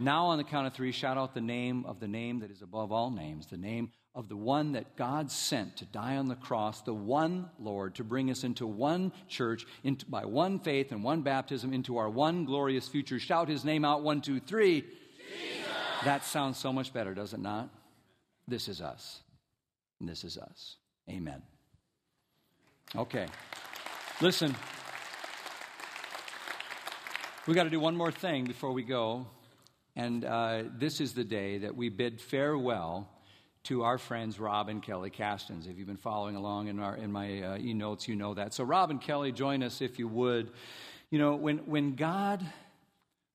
[0.03, 2.63] Now, on the count of three, shout out the name of the name that is
[2.63, 6.37] above all names, the name of the one that God sent to die on the
[6.37, 11.05] cross, the one Lord, to bring us into one church, into, by one faith and
[11.05, 13.19] one baptism, into our one glorious future.
[13.19, 14.81] Shout his name out one, two, three.
[14.81, 15.69] Jesus.
[16.05, 17.69] That sounds so much better, does it not?
[18.49, 19.21] This is us.
[20.01, 20.77] This is us.
[21.11, 21.43] Amen.
[22.97, 23.27] Okay.
[24.23, 24.57] Listen.
[27.47, 29.27] We got to do one more thing before we go.
[30.01, 33.07] And uh, this is the day that we bid farewell
[33.65, 35.67] to our friends Rob and Kelly Castens.
[35.67, 38.55] If you've been following along in, our, in my uh, e notes, you know that.
[38.55, 40.53] So, Rob and Kelly, join us if you would.
[41.11, 42.43] You know, when, when God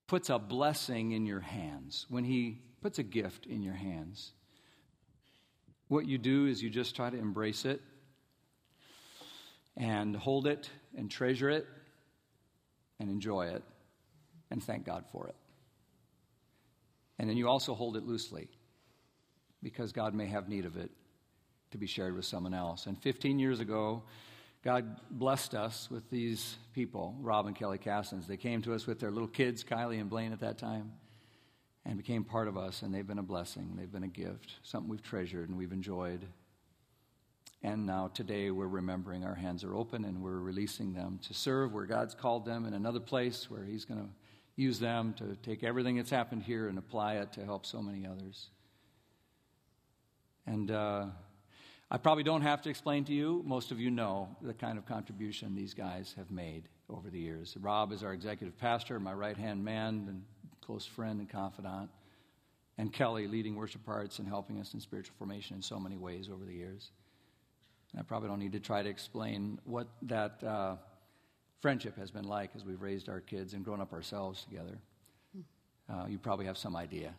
[0.07, 4.31] puts a blessing in your hands, when He puts a gift in your hands,
[5.87, 7.79] what you do is you just try to embrace it
[9.77, 11.67] and hold it and treasure it
[12.99, 13.61] and enjoy it
[14.49, 15.35] and thank God for it.
[17.17, 18.49] And then you also hold it loosely
[19.63, 20.91] because God may have need of it
[21.71, 22.85] to be shared with someone else.
[22.85, 24.03] And 15 years ago,
[24.63, 28.27] God blessed us with these people, Rob and Kelly Cassins.
[28.27, 30.91] They came to us with their little kids, Kylie and Blaine at that time,
[31.85, 33.73] and became part of us, and they've been a blessing.
[33.77, 36.25] They've been a gift, something we've treasured and we've enjoyed.
[37.61, 41.73] And now today we're remembering our hands are open and we're releasing them to serve
[41.73, 44.09] where God's called them in another place where He's going to
[44.55, 48.07] use them to take everything that's happened here and apply it to help so many
[48.07, 48.47] others.
[50.47, 51.07] And uh,
[51.91, 54.85] I probably don't have to explain to you, most of you know the kind of
[54.85, 57.57] contribution these guys have made over the years.
[57.59, 60.23] Rob is our executive pastor, my right hand man and
[60.61, 61.89] close friend and confidant.
[62.77, 66.29] And Kelly leading worship arts and helping us in spiritual formation in so many ways
[66.29, 66.91] over the years.
[67.91, 70.75] And I probably don't need to try to explain what that uh,
[71.65, 74.77] friendship has been like as we've raised our kids and grown up ourselves together.
[75.89, 77.11] Uh, you probably have some idea.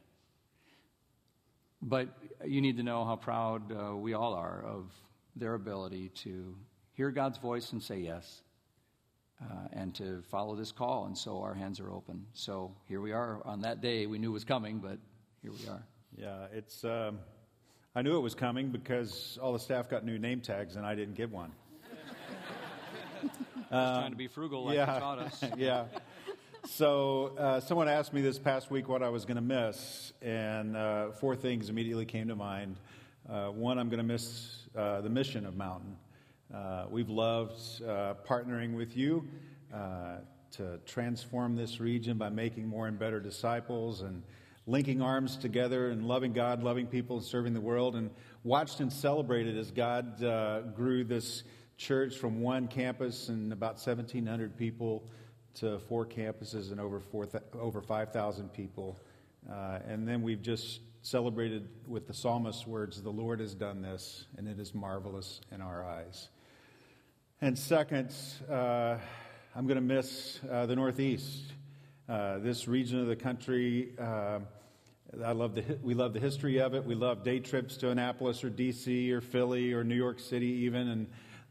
[1.82, 2.10] But
[2.44, 4.92] you need to know how proud uh, we all are of
[5.34, 6.54] their ability to
[6.92, 8.42] hear God's voice and say yes,
[9.42, 11.06] uh, and to follow this call.
[11.06, 12.24] And so our hands are open.
[12.32, 14.98] So here we are on that day we knew it was coming, but
[15.42, 15.82] here we are.
[16.16, 16.84] Yeah, it's.
[16.84, 17.18] Um,
[17.96, 20.94] I knew it was coming because all the staff got new name tags and I
[20.94, 21.50] didn't get one.
[23.22, 23.30] Um,
[23.70, 25.44] trying to be frugal like yeah, you taught us.
[25.56, 25.84] yeah.
[26.68, 30.76] So uh, someone asked me this past week what I was going to miss, and
[30.76, 32.76] uh, four things immediately came to mind.
[33.28, 35.96] Uh, one, I'm going to miss uh, the mission of Mountain.
[36.52, 39.28] Uh, we've loved uh, partnering with you
[40.52, 44.22] to transform this region by making more and better disciples and
[44.66, 48.10] linking arms together and loving God, loving people, and serving the world, and
[48.42, 50.18] watched and celebrated as God
[50.74, 51.44] grew this
[51.76, 55.04] church from one campus and about 1,700 people
[55.54, 58.98] to four campuses and over, four over 5,000 people.
[59.50, 64.26] Uh, and then we've just celebrated with the psalmist's words, The Lord has done this,
[64.36, 66.28] and it is marvelous in our eyes.
[67.40, 68.14] And second,
[68.50, 68.96] uh,
[69.54, 71.52] I'm going to miss uh, the Northeast.
[72.08, 74.40] Uh, this region of the country, uh,
[75.24, 76.84] I love the, we love the history of it.
[76.84, 79.12] We love day trips to Annapolis or D.C.
[79.12, 81.06] or Philly or New York City, even, and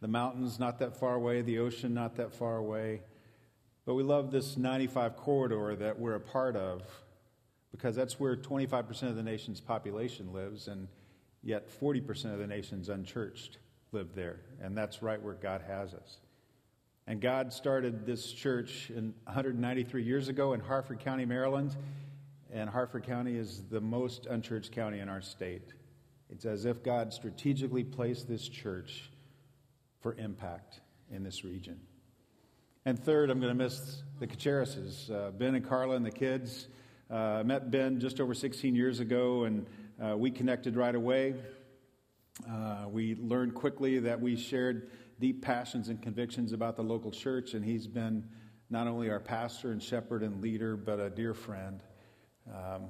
[0.06, 3.02] the mountains not that far away, the ocean not that far away.
[3.88, 6.84] But we love this 95 corridor that we're a part of
[7.72, 10.88] because that's where 25% of the nation's population lives, and
[11.42, 13.58] yet 40% of the nation's unchurched
[13.94, 14.42] live there.
[14.62, 16.18] And that's right where God has us.
[17.08, 21.76] And God started this church in 193 years ago in Harford County, Maryland.
[22.54, 25.74] And Harford County is the most unchurched county in our state.
[26.30, 29.10] It's as if God strategically placed this church
[30.06, 31.80] for impact in this region.
[32.86, 36.68] And third, I'm going to miss the Cachiarases, uh, Ben and Carla and the kids.
[37.10, 39.66] Uh, met Ben just over 16 years ago, and
[40.00, 41.34] uh, we connected right away.
[42.48, 47.56] Uh, we learned quickly that we shared deep passions and convictions about the local church,
[47.56, 48.30] and he's been
[48.70, 51.82] not only our pastor and shepherd and leader, but a dear friend.
[52.54, 52.90] Um,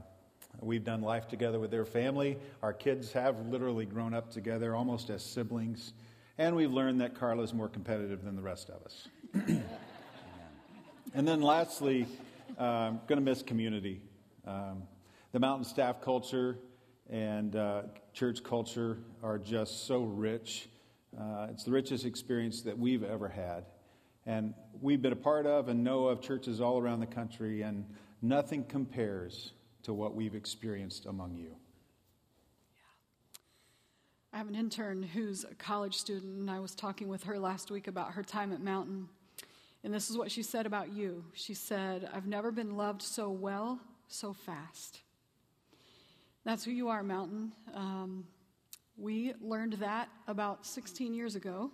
[0.60, 2.38] we've done life together with their family.
[2.62, 5.94] Our kids have literally grown up together almost as siblings.
[6.38, 9.08] And we've learned that Carla is more competitive than the rest of us.
[11.14, 12.08] and then lastly,
[12.60, 14.02] I'm going to miss community.
[14.46, 14.84] Um,
[15.32, 16.58] the mountain staff culture
[17.10, 17.84] and uh,
[18.14, 20.68] church culture are just so rich.
[21.18, 23.64] Uh, it's the richest experience that we've ever had.
[24.26, 27.86] And we've been a part of and know of churches all around the country, and
[28.22, 31.56] nothing compares to what we've experienced among you.
[34.36, 37.72] I have an intern who's a college student, and I was talking with her last
[37.72, 39.08] week about her time at Mountain.
[39.82, 41.24] And this is what she said about you.
[41.32, 43.80] She said, I've never been loved so well,
[44.10, 45.00] so fast.
[46.44, 47.54] That's who you are, Mountain.
[47.74, 48.26] Um,
[48.98, 51.72] we learned that about 16 years ago.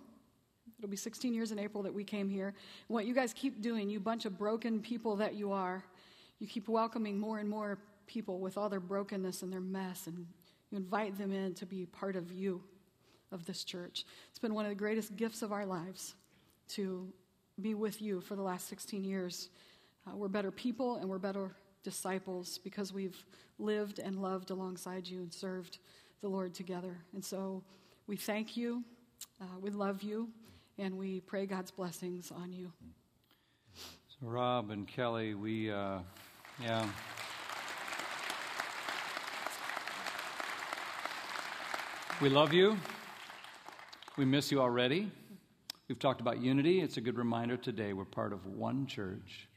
[0.78, 2.54] It'll be 16 years in April that we came here.
[2.86, 5.82] What you guys keep doing, you bunch of broken people that you are,
[6.38, 10.26] you keep welcoming more and more people with all their brokenness and their mess, and
[10.72, 12.62] you invite them in to be part of you,
[13.30, 14.04] of this church.
[14.30, 16.14] It's been one of the greatest gifts of our lives
[16.70, 17.06] to
[17.60, 19.50] be with you for the last 16 years.
[20.06, 21.54] Uh, we're better people and we're better
[21.84, 23.24] disciples because we've
[23.58, 25.78] lived and loved alongside you and served
[26.22, 26.96] the Lord together.
[27.12, 27.62] And so
[28.06, 28.82] we thank you,
[29.40, 30.28] uh, we love you,
[30.78, 32.72] and we pray God's blessings on you.
[33.74, 35.98] So, Rob and Kelly, we, uh,
[36.60, 36.86] yeah.
[42.22, 42.78] We love you.
[44.16, 45.10] We miss you already.
[45.88, 46.80] We've talked about unity.
[46.80, 49.48] It's a good reminder today we're part of one church.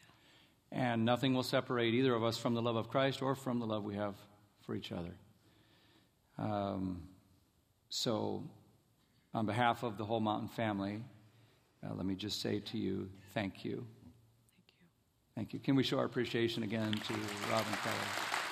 [0.71, 3.67] And nothing will separate either of us from the love of Christ or from the
[3.67, 4.15] love we have
[4.65, 5.13] for each other.
[6.39, 7.03] Um,
[7.89, 8.43] so,
[9.35, 11.03] on behalf of the whole mountain family,
[11.85, 13.75] uh, let me just say to you, thank you.
[13.75, 14.85] Thank you.
[15.35, 15.59] Thank you.
[15.59, 17.13] Can we show our appreciation again to
[17.51, 18.44] Robin Kelly?